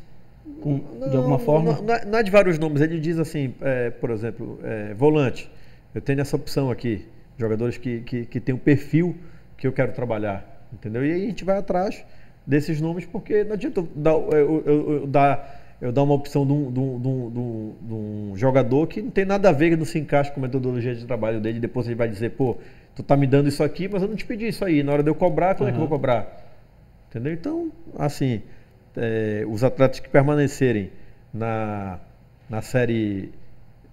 Com, 0.61 0.81
não, 0.99 1.09
de 1.09 1.17
alguma 1.17 1.39
forma? 1.39 1.73
Não, 1.73 1.83
não, 1.83 1.93
é, 1.93 2.05
não, 2.05 2.19
é 2.19 2.23
de 2.23 2.31
vários 2.31 2.57
nomes. 2.57 2.81
Ele 2.81 2.99
diz 2.99 3.19
assim, 3.19 3.53
é, 3.61 3.89
por 3.89 4.09
exemplo, 4.09 4.59
é, 4.63 4.93
volante. 4.93 5.49
Eu 5.93 6.01
tenho 6.01 6.19
essa 6.19 6.35
opção 6.35 6.69
aqui. 6.71 7.05
Jogadores 7.37 7.77
que, 7.77 8.01
que, 8.01 8.25
que 8.25 8.39
têm 8.39 8.55
um 8.55 8.59
perfil 8.59 9.15
que 9.57 9.67
eu 9.67 9.71
quero 9.71 9.91
trabalhar, 9.91 10.67
entendeu? 10.73 11.05
E 11.05 11.11
aí 11.11 11.23
a 11.23 11.27
gente 11.27 11.43
vai 11.43 11.57
atrás 11.57 12.03
desses 12.45 12.81
nomes 12.81 13.05
porque 13.05 13.43
não 13.43 13.53
adianta 13.53 13.81
eu 13.81 13.87
dar, 13.95 14.11
eu, 14.11 14.63
eu, 14.65 14.91
eu 14.93 15.07
dar 15.07 15.57
eu 15.79 15.91
dar 15.91 16.01
uma 16.01 16.13
opção 16.13 16.45
de 16.45 16.53
um, 16.53 16.71
de, 16.71 16.79
um, 16.79 16.99
de, 17.81 17.93
um, 17.93 18.33
jogador 18.35 18.87
que 18.87 19.01
não 19.01 19.11
tem 19.11 19.25
nada 19.25 19.49
a 19.49 19.51
ver, 19.51 19.77
não 19.77 19.85
se 19.85 19.99
encaixa 19.99 20.31
com 20.31 20.39
a 20.39 20.43
metodologia 20.43 20.95
de 20.95 21.05
trabalho 21.05 21.39
dele. 21.39 21.59
Depois 21.59 21.85
ele 21.85 21.95
vai 21.95 22.09
dizer, 22.09 22.31
pô, 22.31 22.57
tu 22.95 23.03
tá 23.03 23.15
me 23.15 23.27
dando 23.27 23.47
isso 23.47 23.63
aqui, 23.63 23.87
mas 23.87 24.01
eu 24.01 24.07
não 24.07 24.15
te 24.15 24.25
pedi 24.25 24.47
isso 24.47 24.65
aí. 24.65 24.81
Na 24.81 24.93
hora 24.93 25.03
de 25.03 25.09
eu 25.09 25.15
cobrar, 25.15 25.53
como 25.53 25.69
uhum. 25.69 25.69
é 25.69 25.71
que 25.71 25.77
eu 25.77 25.87
vou 25.87 25.97
cobrar? 25.97 26.45
Entendeu? 27.09 27.31
Então, 27.31 27.71
assim, 27.97 28.41
é, 28.97 29.45
os 29.47 29.63
atletas 29.63 29.99
que 29.99 30.09
permanecerem 30.09 30.91
na, 31.33 31.99
na 32.49 32.61
Série 32.61 33.31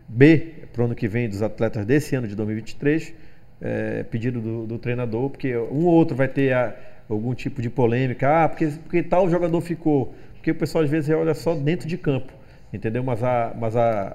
B, 0.08 0.66
para 0.72 0.82
o 0.82 0.84
ano 0.86 0.94
que 0.94 1.06
vem, 1.06 1.28
dos 1.28 1.42
atletas 1.42 1.84
desse 1.84 2.16
ano 2.16 2.26
de 2.26 2.34
2023, 2.34 3.14
é, 3.60 4.02
pedido 4.02 4.40
do, 4.40 4.66
do, 4.66 4.78
treinador, 4.78 5.30
porque 5.30 5.56
um 5.56 5.86
ou 5.86 5.94
outro 5.94 6.16
vai 6.16 6.28
ter 6.28 6.52
a, 6.52 6.74
algum 7.08 7.34
tipo 7.34 7.62
de 7.62 7.70
polêmica. 7.70 8.44
Ah, 8.44 8.48
porque, 8.48 8.66
porque 8.66 9.02
tal 9.02 9.30
jogador 9.30 9.60
ficou 9.60 10.14
porque 10.44 10.50
o 10.50 10.54
pessoal 10.54 10.84
às 10.84 10.90
vezes 10.90 11.08
olha 11.08 11.32
só 11.32 11.54
dentro 11.54 11.88
de 11.88 11.96
campo, 11.96 12.30
entendeu? 12.70 13.02
Mas 13.02 13.22
a, 13.22 13.54
mas 13.58 13.74
a, 13.74 14.14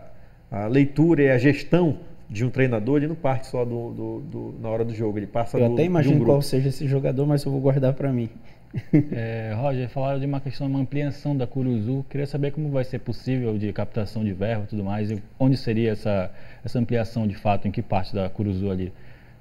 a 0.51 0.67
leitura 0.67 1.23
e 1.23 1.31
a 1.31 1.39
gestão 1.39 1.97
de 2.29 2.45
um 2.45 2.51
treinador, 2.51 2.97
ele 2.97 3.07
não 3.07 3.15
parte 3.15 3.47
só 3.47 3.65
do, 3.65 3.89
do, 3.89 4.19
do 4.19 4.55
na 4.61 4.69
hora 4.69 4.85
do 4.85 4.93
jogo, 4.93 5.17
ele 5.17 5.25
passa 5.25 5.57
Eu 5.57 5.69
do, 5.69 5.73
até 5.73 5.83
imagino 5.85 6.21
um 6.21 6.25
qual 6.25 6.39
seja 6.43 6.69
esse 6.69 6.87
jogador, 6.87 7.25
mas 7.25 7.43
eu 7.43 7.51
vou 7.51 7.59
guardar 7.59 7.93
para 7.93 8.13
mim. 8.13 8.29
É, 9.11 9.53
Roger, 9.55 9.89
falaram 9.89 10.19
de 10.19 10.25
uma 10.25 10.39
questão, 10.39 10.67
uma 10.67 10.79
ampliação 10.79 11.35
da 11.35 11.47
Curuzu. 11.47 12.05
Queria 12.09 12.27
saber 12.27 12.51
como 12.51 12.69
vai 12.69 12.83
ser 12.83 12.99
possível 12.99 13.57
de 13.57 13.73
captação 13.73 14.23
de 14.23 14.31
verba 14.31 14.63
e 14.65 14.67
tudo 14.67 14.83
mais, 14.83 15.09
e 15.09 15.21
onde 15.39 15.57
seria 15.57 15.91
essa, 15.91 16.31
essa 16.63 16.77
ampliação 16.77 17.27
de 17.27 17.35
fato, 17.35 17.67
em 17.67 17.71
que 17.71 17.81
parte 17.81 18.13
da 18.13 18.29
Curuzu 18.29 18.69
ali? 18.69 18.93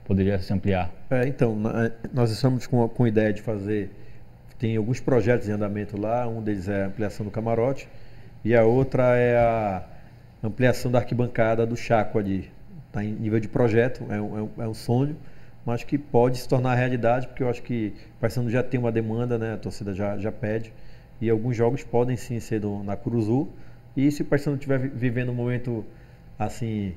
poderia 0.09 0.39
se 0.39 0.51
ampliar? 0.53 0.91
É, 1.11 1.29
então, 1.29 1.55
nós 2.13 2.31
estamos 2.31 2.67
com, 2.67 2.89
com 2.89 3.05
a 3.05 3.09
ideia 3.09 3.31
de 3.31 3.43
fazer, 3.43 3.91
tem 4.59 4.75
alguns 4.75 4.99
projetos 4.99 5.47
em 5.49 5.53
andamento 5.53 6.01
lá, 6.01 6.27
um 6.27 6.43
deles 6.43 6.67
é 6.67 6.85
a 6.85 6.87
ampliação 6.87 7.27
do 7.27 7.31
camarote 7.31 7.87
e 8.43 8.57
a 8.57 8.65
outra 8.65 9.15
é 9.17 9.37
a 9.37 9.85
ampliação 10.43 10.91
da 10.91 10.99
arquibancada 10.99 11.67
do 11.67 11.77
Chaco 11.77 12.19
ali. 12.19 12.51
Está 12.87 13.05
em 13.05 13.13
nível 13.13 13.39
de 13.39 13.49
projeto, 13.49 14.07
é 14.09 14.19
um, 14.19 14.39
é 14.39 14.43
um, 14.43 14.51
é 14.61 14.69
um 14.69 14.73
sonho, 14.73 15.15
mas 15.69 15.85
que 15.85 15.99
pode 15.99 16.39
se 16.39 16.49
tornar 16.49 16.75
realidade, 16.77 17.29
porque 17.29 17.43
eu 17.43 17.51
acho 17.51 17.63
que 17.63 17.93
o 18.17 18.21
Paysandu 18.23 18.49
já 18.49 18.63
tem 18.63 18.81
uma 18.81 18.91
demanda, 18.91 19.37
né? 19.37 19.53
a 19.53 19.59
torcida 19.59 19.93
já, 19.93 20.17
já 20.17 20.33
pede, 20.33 20.73
e 21.21 21.29
alguns 21.29 21.55
jogos 21.55 21.85
podem 21.85 22.17
sim 22.17 22.41
ser 22.41 22.61
do, 22.61 22.83
na 22.83 22.97
Curuzu, 22.97 23.47
e 23.95 24.11
se 24.11 24.23
o 24.23 24.25
Paysandu 24.25 24.57
estiver 24.57 24.79
vivendo 24.79 25.29
um 25.29 25.35
momento 25.35 25.85
assim, 26.39 26.95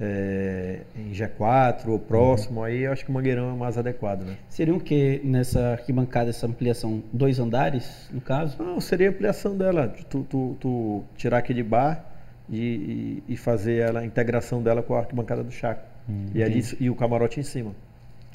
é, 0.00 0.80
em 0.96 1.12
G4 1.12 1.86
ou 1.86 2.00
próximo, 2.00 2.58
uhum. 2.58 2.64
aí 2.64 2.80
eu 2.80 2.90
acho 2.90 3.04
que 3.04 3.12
o 3.12 3.14
Mangueirão 3.14 3.54
é 3.54 3.56
mais 3.56 3.78
adequado, 3.78 4.22
né? 4.22 4.36
Seria 4.48 4.74
o 4.74 4.80
que 4.80 5.20
nessa 5.22 5.74
arquibancada, 5.74 6.30
essa 6.30 6.48
ampliação? 6.48 7.04
Dois 7.12 7.38
andares, 7.38 8.08
no 8.12 8.20
caso? 8.20 8.60
Não, 8.60 8.80
seria 8.80 9.06
a 9.06 9.10
ampliação 9.12 9.56
dela, 9.56 9.86
tu, 9.86 10.24
tu, 10.24 10.56
tu 10.58 11.04
tirar 11.14 11.38
aquele 11.38 11.62
bar 11.62 12.04
e, 12.48 12.58
e, 12.58 13.34
e, 13.34 13.36
fazer 13.36 13.76
ela, 13.76 14.00
a 14.00 14.04
integração 14.04 14.60
dela 14.60 14.82
com 14.82 14.96
a 14.96 14.98
arquibancada 14.98 15.44
do 15.44 15.52
Chaco. 15.52 15.88
Hum, 16.08 16.26
e, 16.34 16.42
ali, 16.42 16.60
e 16.80 16.90
o 16.90 16.96
camarote 16.96 17.38
em 17.38 17.44
cima. 17.44 17.72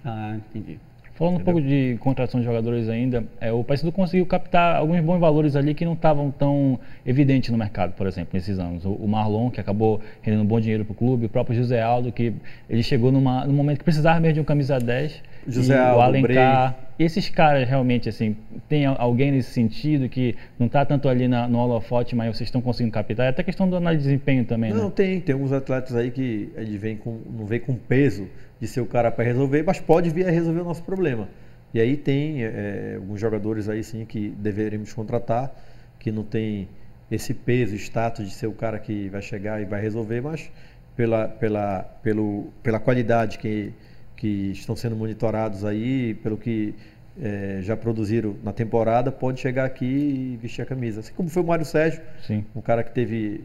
Ah, 0.05 0.37
entendi. 0.37 0.79
Falando 1.15 1.35
Entendeu? 1.35 1.53
um 1.53 1.55
pouco 1.55 1.67
de 1.69 1.97
contratação 2.01 2.41
de 2.41 2.45
jogadores 2.45 2.89
ainda, 2.89 3.23
é, 3.39 3.49
o 3.49 3.63
Paysandu 3.63 3.91
conseguiu 3.93 4.25
captar 4.25 4.75
alguns 4.75 4.99
bons 4.99 5.17
valores 5.17 5.55
ali 5.55 5.73
que 5.73 5.85
não 5.85 5.93
estavam 5.93 6.29
tão 6.29 6.77
evidentes 7.05 7.49
no 7.49 7.57
mercado, 7.57 7.93
por 7.93 8.05
exemplo, 8.05 8.31
nesses 8.33 8.59
anos. 8.59 8.83
O, 8.83 8.91
o 8.91 9.07
Marlon, 9.07 9.49
que 9.49 9.61
acabou 9.61 10.01
rendendo 10.21 10.43
um 10.43 10.45
bom 10.45 10.59
dinheiro 10.59 10.83
para 10.83 10.91
o 10.91 10.95
clube, 10.95 11.27
o 11.27 11.29
próprio 11.29 11.55
José 11.55 11.81
Aldo, 11.81 12.11
que 12.11 12.33
ele 12.69 12.83
chegou 12.83 13.13
numa, 13.13 13.45
num 13.45 13.53
momento 13.53 13.77
que 13.77 13.85
precisava 13.85 14.19
mesmo 14.19 14.33
de 14.33 14.39
um 14.41 14.43
camisa 14.43 14.77
10. 14.77 15.23
José 15.47 15.79
Aldo, 15.79 15.99
o 15.99 16.01
Alencar. 16.01 16.75
E 16.99 17.03
esses 17.03 17.29
caras 17.29 17.67
realmente, 17.67 18.09
assim, 18.09 18.35
tem 18.67 18.85
alguém 18.85 19.31
nesse 19.31 19.51
sentido 19.51 20.09
que 20.09 20.35
não 20.59 20.67
está 20.67 20.85
tanto 20.85 21.07
ali 21.07 21.27
na, 21.27 21.47
no 21.47 21.59
holofote, 21.59 22.15
mas 22.15 22.35
vocês 22.35 22.47
estão 22.47 22.61
conseguindo 22.61 22.93
captar? 22.93 23.25
É 23.25 23.29
até 23.29 23.43
questão 23.43 23.69
do 23.69 23.75
análise 23.77 24.03
de 24.03 24.09
desempenho 24.09 24.43
também, 24.43 24.73
não, 24.73 24.85
né? 24.85 24.91
tem. 24.93 25.21
Tem 25.21 25.33
alguns 25.33 25.51
atletas 25.53 25.95
aí 25.95 26.11
que 26.11 26.49
ele 26.55 26.77
vem 26.77 26.97
com, 26.97 27.19
não 27.37 27.45
vem 27.45 27.59
com 27.59 27.73
peso 27.75 28.27
de 28.59 28.67
ser 28.67 28.81
o 28.81 28.85
cara 28.85 29.11
para 29.11 29.23
resolver, 29.23 29.63
mas 29.63 29.79
pode 29.79 30.09
vir 30.09 30.27
a 30.27 30.31
resolver 30.31 30.61
o 30.61 30.63
nosso 30.63 30.83
problema. 30.83 31.27
E 31.73 31.79
aí 31.79 31.97
tem 31.97 32.43
é, 32.43 32.93
alguns 32.95 33.19
jogadores 33.19 33.67
aí 33.67 33.83
sim 33.83 34.05
que 34.05 34.29
deveríamos 34.29 34.93
contratar, 34.93 35.53
que 35.99 36.11
não 36.11 36.23
tem 36.23 36.69
esse 37.11 37.33
peso, 37.33 37.75
status 37.75 38.25
de 38.25 38.33
ser 38.33 38.47
o 38.47 38.53
cara 38.53 38.79
que 38.79 39.09
vai 39.09 39.21
chegar 39.21 39.61
e 39.61 39.65
vai 39.65 39.81
resolver, 39.81 40.21
mas 40.21 40.49
pela, 40.95 41.27
pela, 41.27 41.83
pelo, 42.01 42.47
pela 42.63 42.79
qualidade 42.79 43.37
que, 43.37 43.73
que 44.15 44.51
estão 44.51 44.75
sendo 44.75 44.95
monitorados 44.95 45.65
aí, 45.65 46.13
pelo 46.15 46.37
que 46.37 46.73
é, 47.21 47.59
já 47.61 47.75
produziram 47.75 48.35
na 48.43 48.53
temporada, 48.53 49.11
pode 49.11 49.39
chegar 49.39 49.65
aqui 49.65 49.85
e 49.85 50.39
vestir 50.41 50.61
a 50.61 50.65
camisa. 50.65 51.01
Assim 51.01 51.13
como 51.13 51.29
foi 51.29 51.43
o 51.43 51.45
Mário 51.45 51.65
Sérgio, 51.65 52.01
Sim. 52.25 52.45
um 52.55 52.61
cara 52.61 52.83
que 52.83 52.91
teve 52.91 53.41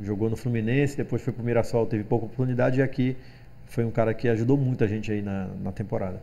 jogou 0.00 0.30
no 0.30 0.36
Fluminense, 0.36 0.96
depois 0.96 1.22
foi 1.22 1.32
para 1.32 1.42
o 1.42 1.44
Mirassol, 1.44 1.86
teve 1.86 2.02
pouca 2.02 2.26
oportunidade 2.26 2.80
e 2.80 2.82
aqui 2.82 3.16
foi 3.72 3.84
um 3.86 3.90
cara 3.90 4.12
que 4.12 4.28
ajudou 4.28 4.58
muito 4.58 4.84
a 4.84 4.86
gente 4.86 5.10
aí 5.10 5.22
na, 5.22 5.48
na 5.62 5.72
temporada. 5.72 6.20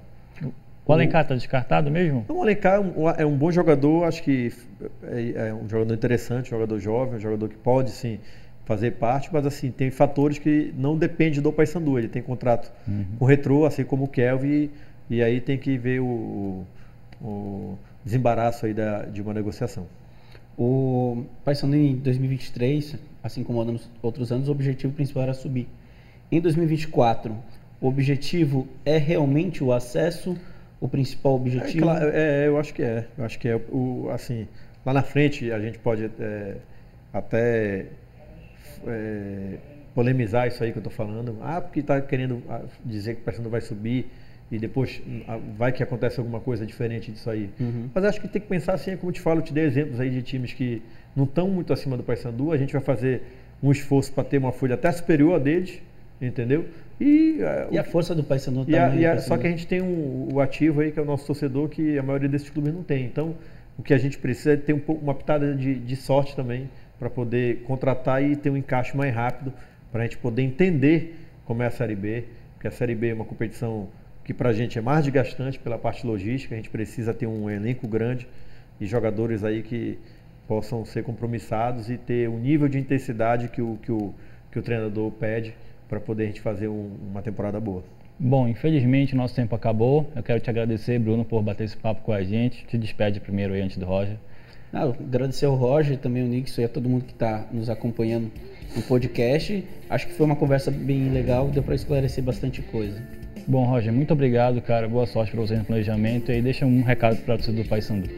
O 0.86 0.94
Alencar 0.94 1.24
está 1.24 1.34
descartado 1.34 1.90
mesmo? 1.90 2.24
O 2.30 2.42
Alencar 2.42 2.76
é 2.76 2.80
um, 2.80 3.10
é 3.10 3.26
um, 3.26 3.36
bom 3.36 3.52
jogador, 3.52 4.06
acho 4.06 4.22
que 4.22 4.54
é, 5.04 5.48
é, 5.48 5.54
um 5.54 5.68
jogador 5.68 5.94
interessante, 5.94 6.48
um 6.48 6.58
jogador 6.58 6.80
jovem, 6.80 7.16
um 7.16 7.20
jogador 7.20 7.50
que 7.50 7.58
pode 7.58 7.90
sim 7.90 8.20
fazer 8.66 8.92
parte, 8.92 9.30
mas 9.34 9.48
assim, 9.48 9.72
tem 9.72 9.90
fatores 9.90 10.38
que 10.38 10.72
não 10.78 10.96
dependem 10.96 11.42
do 11.42 11.52
Paysandu. 11.52 11.98
Ele 11.98 12.08
tem 12.08 12.22
contrato 12.22 12.72
uhum. 12.88 13.06
com 13.18 13.26
o 13.26 13.28
Retro, 13.28 13.66
assim 13.66 13.84
como 13.84 14.06
o 14.06 14.08
Kelvin, 14.08 14.70
e, 15.10 15.16
e 15.16 15.24
aí 15.24 15.42
tem 15.42 15.58
que 15.58 15.76
ver 15.76 16.02
o, 16.02 16.64
o 17.20 17.76
desembaraço 18.06 18.68
aí 18.68 18.76
da, 18.76 19.06
de 19.06 19.24
uma 19.24 19.34
negociação. 19.34 19.88
O 20.56 21.24
Paysandu 21.44 21.76
em 21.76 21.96
2023, 21.96 22.96
assim 23.24 23.44
como 23.44 23.64
nos 23.64 23.90
outros 24.04 24.32
anos, 24.32 24.48
o 24.50 24.52
objetivo 24.52 24.94
principal 24.94 25.24
era 25.24 25.34
subir. 25.34 25.68
Em 26.32 26.40
2024, 26.40 27.36
o 27.82 27.88
objetivo 27.88 28.68
é 28.86 28.98
realmente 28.98 29.64
o 29.64 29.74
acesso, 29.74 30.38
o 30.80 30.88
principal 30.88 31.36
objetivo? 31.36 31.80
É, 31.80 31.82
claro, 31.82 32.12
é, 32.14 32.48
eu 32.48 32.58
acho 32.60 32.74
que 32.74 32.84
é. 32.84 33.08
Eu 33.18 33.26
acho 33.26 33.40
que 33.40 33.48
é. 33.48 33.56
O, 33.56 34.10
assim, 34.12 34.48
lá 34.86 34.94
na 34.94 35.02
frente 35.02 35.52
a 35.52 35.60
gente 35.60 35.80
pode 35.80 36.10
é, 36.20 36.58
até 37.12 37.88
é, 38.86 39.58
polemizar 39.96 40.48
isso 40.48 40.64
aí 40.64 40.72
que 40.72 40.78
eu 40.78 40.82
estou 40.82 40.94
falando. 40.94 41.38
Ah, 41.42 41.62
porque 41.62 41.80
está 41.80 42.00
querendo 42.00 42.44
ah, 42.48 42.62
dizer 42.86 43.16
que 43.16 43.22
o 43.22 43.24
Paysandu 43.24 43.50
vai 43.50 43.62
subir 43.62 44.08
e 44.52 44.60
depois 44.60 45.02
ah, 45.28 45.40
vai 45.58 45.72
que 45.72 45.82
acontece 45.82 46.20
alguma 46.20 46.40
coisa 46.40 46.66
diferente 46.66 47.12
disso 47.12 47.30
aí. 47.30 47.50
Uhum. 47.60 47.90
Mas 47.94 48.04
acho 48.04 48.22
que 48.22 48.28
tem 48.28 48.42
que 48.42 48.48
pensar 48.48 48.74
assim, 48.74 48.96
como 48.98 49.10
eu 49.10 49.14
te 49.14 49.22
falo, 49.22 49.40
eu 49.40 49.44
te 49.44 49.54
dei 49.54 49.66
exemplos 49.66 50.00
aí 50.00 50.10
de 50.10 50.22
times 50.22 50.54
que 50.54 50.82
não 51.16 51.24
estão 51.24 51.48
muito 51.50 51.74
acima 51.74 51.98
do 51.98 52.04
Paysandu. 52.04 52.52
A 52.52 52.58
gente 52.58 52.74
vai 52.74 52.82
fazer 52.82 53.24
um 53.64 53.72
esforço 53.72 54.14
para 54.14 54.24
ter 54.24 54.38
uma 54.38 54.52
folha 54.52 54.76
até 54.76 54.92
superior 54.92 55.36
a 55.36 55.40
deles 55.40 55.82
entendeu? 56.22 56.66
E, 57.00 57.40
uh, 57.42 57.74
e 57.74 57.80
a 57.80 57.84
força 57.84 58.14
do 58.14 58.24
Paysandu 58.24 58.66
também. 58.66 59.00
E 59.00 59.06
a, 59.06 59.20
só 59.20 59.38
que 59.38 59.48
a 59.48 59.50
gente 59.50 59.66
tem 59.66 59.82
um, 59.82 60.30
o 60.34 60.40
ativo 60.40 60.82
aí, 60.82 60.92
que 60.92 61.00
é 61.00 61.02
o 61.02 61.06
nosso 61.06 61.26
torcedor, 61.26 61.70
que 61.70 61.98
a 61.98 62.04
maioria 62.04 62.28
desses 62.28 62.50
clubes 62.50 62.74
não 62.74 62.84
tem. 62.84 63.06
Então, 63.06 63.36
o 63.78 63.84
que 63.84 63.94
a 63.94 63.98
gente 63.98 64.18
precisa 64.18 64.54
é 64.54 64.58
ter 64.58 64.74
um 64.74 64.80
pouco, 64.80 65.02
uma 65.02 65.16
pitada 65.16 65.56
de, 65.56 65.76
de 65.76 65.96
sorte 65.96 66.36
também, 66.36 66.70
para 67.00 67.10
poder 67.10 67.64
contratar 67.64 68.22
e 68.22 68.36
ter 68.36 68.50
um 68.50 68.58
encaixe 68.58 68.96
mais 68.96 69.14
rápido, 69.16 69.54
para 69.92 70.02
a 70.02 70.04
gente 70.04 70.18
poder 70.18 70.42
entender 70.42 71.16
como 71.46 71.64
é 71.64 71.68
a 71.68 71.72
Série 71.72 71.96
B, 71.96 72.26
porque 72.54 72.68
a 72.68 72.72
Série 72.72 72.94
B 72.94 73.10
é 73.10 73.14
uma 73.14 73.26
competição 73.26 73.88
que 74.24 74.34
para 74.34 74.50
a 74.50 74.54
gente 74.54 74.78
é 74.78 74.82
mais 74.82 75.06
desgastante 75.06 75.58
pela 75.58 75.78
parte 75.78 76.06
logística, 76.06 76.54
a 76.54 76.58
gente 76.58 76.70
precisa 76.70 77.14
ter 77.14 77.26
um 77.26 77.50
elenco 77.50 77.88
grande 77.88 78.28
e 78.80 78.86
jogadores 78.86 79.44
aí 79.44 79.64
que 79.64 79.98
possam 80.48 80.84
ser 80.84 81.04
compromissados 81.04 81.90
e 81.90 81.98
ter 81.98 82.30
o 82.30 82.38
nível 82.38 82.68
de 82.68 82.78
intensidade 82.78 83.48
que 83.48 83.62
o, 83.62 83.78
que 83.82 83.92
o, 83.92 84.14
que 84.52 84.60
o 84.60 84.62
treinador 84.62 85.10
pede 85.12 85.56
para 85.90 86.00
poder 86.00 86.24
a 86.24 86.28
gente 86.28 86.40
fazer 86.40 86.70
um, 86.70 86.96
uma 87.12 87.22
temporada 87.22 87.60
boa. 87.60 87.84
Bom, 88.18 88.48
infelizmente 88.48 89.16
nosso 89.16 89.36
tempo 89.36 89.56
acabou. 89.56 90.10
Eu 90.16 90.22
quero 90.22 90.40
te 90.40 90.50
agradecer, 90.50 91.00
Bruno, 91.00 91.26
por 91.26 91.42
bater 91.42 91.64
esse 91.64 91.76
papo 91.76 92.02
com 92.04 92.14
a 92.14 92.24
gente. 92.24 92.66
Te 92.66 92.78
despede 92.78 93.20
primeiro 93.20 93.54
aí 93.54 93.62
antes 93.62 93.78
do 93.78 93.86
Roger. 93.86 94.18
Não, 94.72 94.92
agradecer 94.92 95.46
ao 95.46 95.56
Roger, 95.56 95.98
também 95.98 96.24
o 96.24 96.28
Nixon 96.28 96.62
e 96.62 96.66
a 96.66 96.70
todo 96.70 96.88
mundo 96.88 97.06
que 97.06 97.14
está 97.14 97.48
nos 97.52 97.70
acompanhando 97.70 98.32
no 98.76 98.82
podcast. 98.84 99.66
Acho 99.90 100.08
que 100.08 100.14
foi 100.14 100.26
uma 100.26 100.36
conversa 100.36 100.70
bem 100.70 101.10
legal, 101.10 101.48
deu 101.48 101.64
para 101.64 101.74
esclarecer 101.74 102.24
bastante 102.24 102.62
coisa. 102.62 103.02
Bom, 103.48 103.66
Roger, 103.66 103.92
muito 103.92 104.14
obrigado, 104.14 104.62
cara. 104.62 104.88
Boa 104.88 105.08
sorte 105.08 105.32
para 105.32 105.42
você 105.42 105.56
no 105.56 105.66
planejamento 105.66 106.32
e 106.32 106.40
deixa 106.40 106.68
um 106.68 106.84
recado 106.84 107.18
para 107.24 107.36
o 107.36 107.38
do 107.38 107.66
Paysandu. 107.66 108.10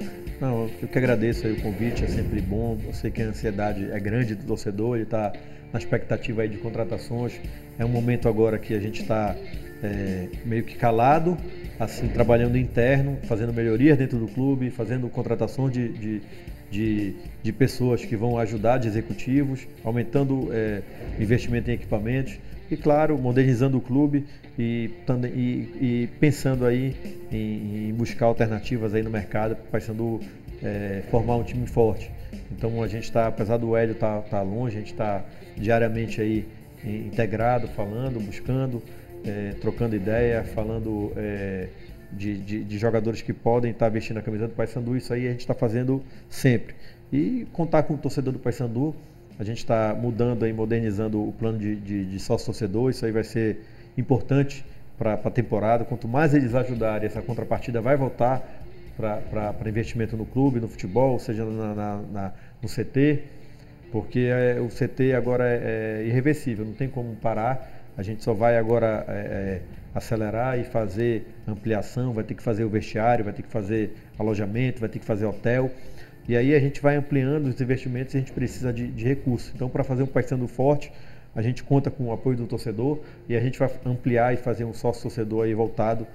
Não, 0.42 0.70
eu 0.82 0.88
que 0.88 0.98
agradeço 0.98 1.48
o 1.48 1.62
convite, 1.62 2.04
é 2.04 2.08
sempre 2.08 2.42
bom. 2.42 2.78
Eu 2.84 2.94
sei 2.94 3.12
que 3.12 3.22
a 3.22 3.28
ansiedade 3.28 3.90
é 3.92 4.00
grande 4.00 4.36
do 4.36 4.44
torcedor, 4.44 4.96
ele 4.96 5.04
está 5.04 5.32
na 5.72 5.80
expectativa 5.80 6.42
aí 6.42 6.50
de 6.50 6.58
contratações. 6.58 7.40
É 7.78 7.86
um 7.86 7.90
momento 7.90 8.28
agora 8.28 8.58
que 8.58 8.74
a 8.74 8.80
gente 8.80 9.02
está 9.02 9.36
é, 9.84 10.28
meio 10.46 10.64
que 10.64 10.76
calado, 10.76 11.38
assim, 11.80 12.08
trabalhando 12.08 12.58
interno, 12.58 13.18
fazendo 13.24 13.54
melhorias 13.54 13.98
dentro 13.98 14.18
do 14.18 14.28
clube, 14.28 14.70
fazendo 14.70 15.10
contratações 15.10 15.74
de, 15.74 15.90
de, 15.90 16.22
de, 16.70 17.16
de 17.42 17.52
pessoas 17.52 18.06
que 18.06 18.16
vão 18.16 18.38
ajudar, 18.38 18.78
de 18.78 18.88
executivos, 18.88 19.68
aumentando 19.84 20.50
é, 20.52 20.82
investimento 21.20 21.70
em 21.70 21.74
equipamentos 21.74 22.38
e, 22.70 22.78
claro, 22.78 23.18
modernizando 23.18 23.78
o 23.78 23.82
clube 23.82 24.26
e, 24.58 24.92
e, 25.26 25.40
e 25.82 26.10
pensando 26.20 26.66
aí 26.66 26.96
em, 27.32 27.90
em, 27.90 27.94
buscar 27.94 28.28
alternativas 28.28 28.94
aí 28.94 29.04
no 29.04 29.10
mercado 29.10 29.56
para 29.56 29.80
o 29.94 30.20
é, 30.64 31.04
formar 31.10 31.36
um 31.36 31.44
time 31.44 31.68
forte. 31.68 32.10
Então 32.52 32.82
a 32.82 32.88
gente 32.88 33.04
está, 33.04 33.28
apesar 33.28 33.58
do 33.58 33.76
Hélio 33.76 33.94
estar 33.94 34.22
tá, 34.22 34.30
tá 34.30 34.42
longe, 34.42 34.78
a 34.78 34.80
gente 34.80 34.92
está 34.92 35.24
diariamente 35.58 36.22
aí 36.22 36.48
integrado, 36.84 37.68
falando, 37.68 38.20
buscando, 38.20 38.82
é, 39.24 39.54
trocando 39.62 39.96
ideia, 39.96 40.44
falando 40.44 41.12
é, 41.16 41.68
de, 42.12 42.38
de, 42.38 42.64
de, 42.64 42.78
jogadores 42.78 43.22
que 43.22 43.34
podem 43.34 43.72
estar 43.72 43.86
tá 43.86 43.90
vestindo 43.90 44.18
a 44.18 44.22
camisa 44.22 44.48
do 44.48 44.54
Paysandu, 44.54 44.98
isso 44.98 45.14
aí 45.14 45.28
a 45.28 45.32
gente 45.32 45.42
está 45.42 45.54
fazendo 45.54 46.04
sempre. 46.30 46.76
E 47.12 47.48
contar 47.54 47.84
com 47.84 47.94
o 47.94 47.98
torcedor 47.98 48.34
do 48.34 48.40
Paysandu, 48.40 48.96
a 49.38 49.44
gente 49.44 49.58
está 49.58 49.96
mudando 50.00 50.44
aí, 50.44 50.54
modernizando 50.54 51.22
o 51.22 51.32
plano 51.32 51.58
de, 51.58 51.76
de, 51.76 52.06
de 52.06 52.20
sócio-torcedor, 52.20 52.90
isso 52.90 53.06
aí 53.06 53.12
vai 53.12 53.24
ser 53.24 53.60
importante 53.98 54.64
para 54.98 55.14
a 55.14 55.32
temporada. 55.32 55.84
Quanto 55.84 56.08
mais 56.08 56.34
eles 56.34 56.54
ajudarem, 56.54 57.08
essa 57.08 57.22
contrapartida 57.22 57.82
vai 57.82 57.98
voltar 57.98 58.61
para 59.02 59.70
investimento 59.70 60.16
no 60.16 60.26
clube, 60.26 60.60
no 60.60 60.68
futebol, 60.68 61.18
seja 61.20 61.44
na, 61.46 61.76
na, 61.76 62.02
na 62.12 62.34
no 62.62 62.70
CT, 62.70 63.24
porque 63.92 64.20
é, 64.20 64.60
o 64.62 64.68
CT 64.68 65.14
agora 65.14 65.46
é, 65.48 66.02
é, 66.04 66.08
irreversível, 66.08 66.66
não 66.66 66.74
tem 66.74 66.88
como 66.88 67.16
parar. 67.16 67.70
A 67.98 68.04
gente 68.04 68.24
só 68.24 68.34
vai 68.34 68.58
agora 68.58 69.06
é, 69.08 69.12
é, 69.12 69.62
acelerar 69.94 70.58
e 70.58 70.64
fazer 70.64 71.28
ampliação, 71.46 72.14
vai 72.14 72.24
ter 72.24 72.36
que 72.36 72.44
fazer 72.44 72.64
o 72.64 72.70
vestiário, 72.70 73.26
vai 73.26 73.34
ter 73.34 73.42
que 73.42 73.50
fazer 73.50 73.94
alojamento, 74.18 74.80
vai 74.80 74.88
ter 74.88 75.00
que 75.00 75.06
fazer 75.06 75.26
hotel. 75.26 75.70
E 76.28 76.38
aí 76.38 76.56
a 76.56 76.60
gente 76.60 76.82
vai 76.82 76.96
ampliando 76.96 77.48
os 77.48 77.60
investimentos 77.60 78.14
e 78.14 78.18
a 78.18 78.20
gente 78.22 78.32
precisa 78.32 78.72
de, 78.72 78.88
de 78.88 79.04
recursos. 79.04 79.52
Então, 79.54 79.68
para 79.68 79.84
fazer 79.84 80.04
um 80.04 80.08
paisano 80.08 80.48
forte, 80.48 80.92
a 81.36 81.42
gente 81.42 81.64
conta 81.64 81.90
com 81.90 82.06
o 82.06 82.12
apoio 82.14 82.38
do 82.38 82.46
torcedor 82.46 83.00
e 83.28 83.36
a 83.36 83.40
gente 83.40 83.58
vai 83.58 83.70
ampliar 83.86 84.34
e 84.34 84.38
fazer 84.38 84.64
um 84.64 84.74
sócio 84.74 85.02
torcedor 85.04 85.46
aí 85.46 85.54
voltado 85.54 86.08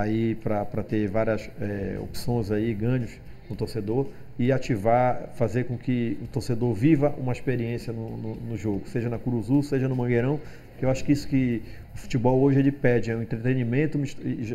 aí 0.00 0.34
para 0.34 0.82
ter 0.82 1.08
várias 1.08 1.50
é, 1.60 1.98
opções 2.00 2.50
aí, 2.50 2.72
ganhos 2.74 3.10
no 3.48 3.56
torcedor 3.56 4.06
e 4.38 4.52
ativar, 4.52 5.30
fazer 5.34 5.64
com 5.64 5.76
que 5.76 6.16
o 6.22 6.26
torcedor 6.26 6.72
viva 6.72 7.14
uma 7.18 7.32
experiência 7.32 7.92
no, 7.92 8.16
no, 8.16 8.34
no 8.36 8.56
jogo, 8.56 8.88
seja 8.88 9.08
na 9.08 9.18
Curuzu, 9.18 9.62
seja 9.62 9.88
no 9.88 9.94
Mangueirão, 9.94 10.40
que 10.78 10.84
eu 10.84 10.90
acho 10.90 11.04
que 11.04 11.12
isso 11.12 11.28
que 11.28 11.62
o 11.94 11.98
futebol 11.98 12.40
hoje 12.40 12.58
ele 12.58 12.72
pede, 12.72 13.10
é 13.10 13.16
um 13.16 13.22
entretenimento, 13.22 13.98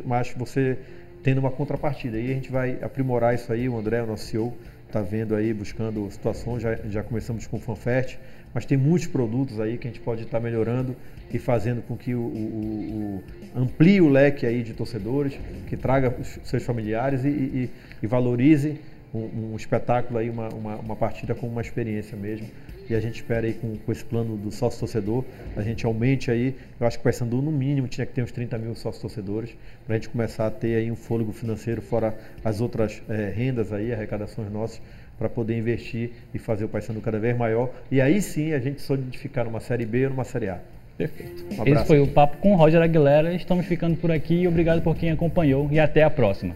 mas 0.06 0.32
você 0.32 0.78
tendo 1.22 1.40
uma 1.40 1.52
contrapartida. 1.52 2.18
E 2.18 2.32
a 2.32 2.34
gente 2.34 2.52
vai 2.52 2.78
aprimorar 2.82 3.36
isso 3.36 3.52
aí, 3.52 3.68
o 3.68 3.78
André, 3.78 4.02
o 4.02 4.08
nosso 4.08 4.26
CEO, 4.26 4.54
está 4.88 5.02
vendo 5.02 5.36
aí, 5.36 5.54
buscando 5.54 6.10
situações, 6.10 6.62
já, 6.62 6.76
já 6.90 7.04
começamos 7.04 7.48
com 7.48 7.58
o 7.58 7.60
FanFest, 7.60 8.18
mas 8.54 8.66
tem 8.66 8.78
muitos 8.78 9.08
produtos 9.08 9.60
aí 9.60 9.78
que 9.78 9.88
a 9.88 9.92
gente 9.92 10.00
pode 10.00 10.24
estar 10.24 10.40
tá 10.40 10.44
melhorando 10.44 10.96
e 11.34 11.38
fazendo 11.38 11.82
com 11.82 11.98
que 11.98 12.16
o, 12.16 12.22
o, 12.22 13.24
o, 13.56 13.60
amplie 13.60 14.00
o 14.00 14.08
leque 14.08 14.46
aí 14.46 14.64
de 14.64 14.74
torcedores, 14.74 15.38
que 15.68 15.76
traga 15.76 16.16
os 16.20 16.40
seus 16.44 16.64
familiares 16.64 17.26
e, 17.26 17.30
e, 17.30 17.70
e 18.02 18.08
valorize 18.08 18.80
um, 19.14 19.54
um, 19.54 19.56
espetáculo 19.56 20.20
aí, 20.20 20.30
uma, 20.30 20.50
uma, 20.50 20.76
uma 20.78 20.96
partida 20.96 21.36
como 21.36 21.52
uma 21.52 21.62
experiência 21.62 22.18
mesmo 22.18 22.48
e 22.90 22.96
a 22.96 23.00
gente 23.00 23.16
espera 23.16 23.46
aí 23.46 23.54
com, 23.54 23.76
com 23.78 23.92
esse 23.92 24.04
plano 24.04 24.38
do 24.38 24.52
sócio 24.52 24.80
torcedor, 24.80 25.24
a 25.56 25.62
gente 25.62 25.86
aumente 25.86 26.30
aí, 26.30 26.56
eu 26.80 26.88
acho 26.88 26.98
que 26.98 27.02
o 27.02 27.04
Paysandu 27.04 27.42
no 27.42 27.52
mínimo 27.52 27.88
tinha 27.88 28.06
que 28.06 28.14
ter 28.14 28.22
uns 28.22 28.32
30 28.32 28.58
mil 28.58 28.76
sócios 28.76 29.02
torcedores, 29.02 29.56
para 29.86 29.96
a 29.96 29.98
gente 29.98 30.10
começar 30.10 30.48
a 30.48 30.52
ter 30.52 30.76
aí 30.76 30.92
um 30.92 30.96
fôlego 30.96 31.32
financeiro, 31.32 31.82
fora 31.82 32.18
as 32.44 32.62
outras 32.62 33.02
é, 33.10 33.32
rendas 33.36 33.72
aí, 33.72 33.94
arrecadações 33.94 34.52
nossas, 34.52 34.82
para 35.18 35.30
poder 35.30 35.58
investir 35.58 36.12
e 36.34 36.40
fazer 36.40 36.66
o 36.66 36.70
Paysandu 36.70 37.02
cada 37.02 37.20
vez 37.20 37.38
maior, 37.38 37.70
e 37.90 38.02
aí 38.02 38.22
sim 38.22 38.54
a 38.54 38.60
gente 38.60 38.82
solidificar 38.82 39.46
numa 39.46 39.60
Série 39.60 39.86
B 39.86 40.06
ou 40.06 40.12
numa 40.12 40.24
Série 40.24 40.50
A. 40.50 40.60
Perfeito. 40.98 41.46
Um 41.52 41.68
Esse 41.68 41.86
foi 41.86 42.00
o 42.00 42.08
papo 42.08 42.38
com 42.38 42.54
o 42.54 42.56
Roger 42.56 42.82
Aguilera. 42.82 43.34
Estamos 43.34 43.66
ficando 43.66 43.98
por 43.98 44.12
aqui. 44.12 44.48
Obrigado 44.48 44.82
por 44.82 44.96
quem 44.96 45.12
acompanhou 45.12 45.68
e 45.70 45.78
até 45.78 46.04
a 46.04 46.10
próxima. 46.10 46.56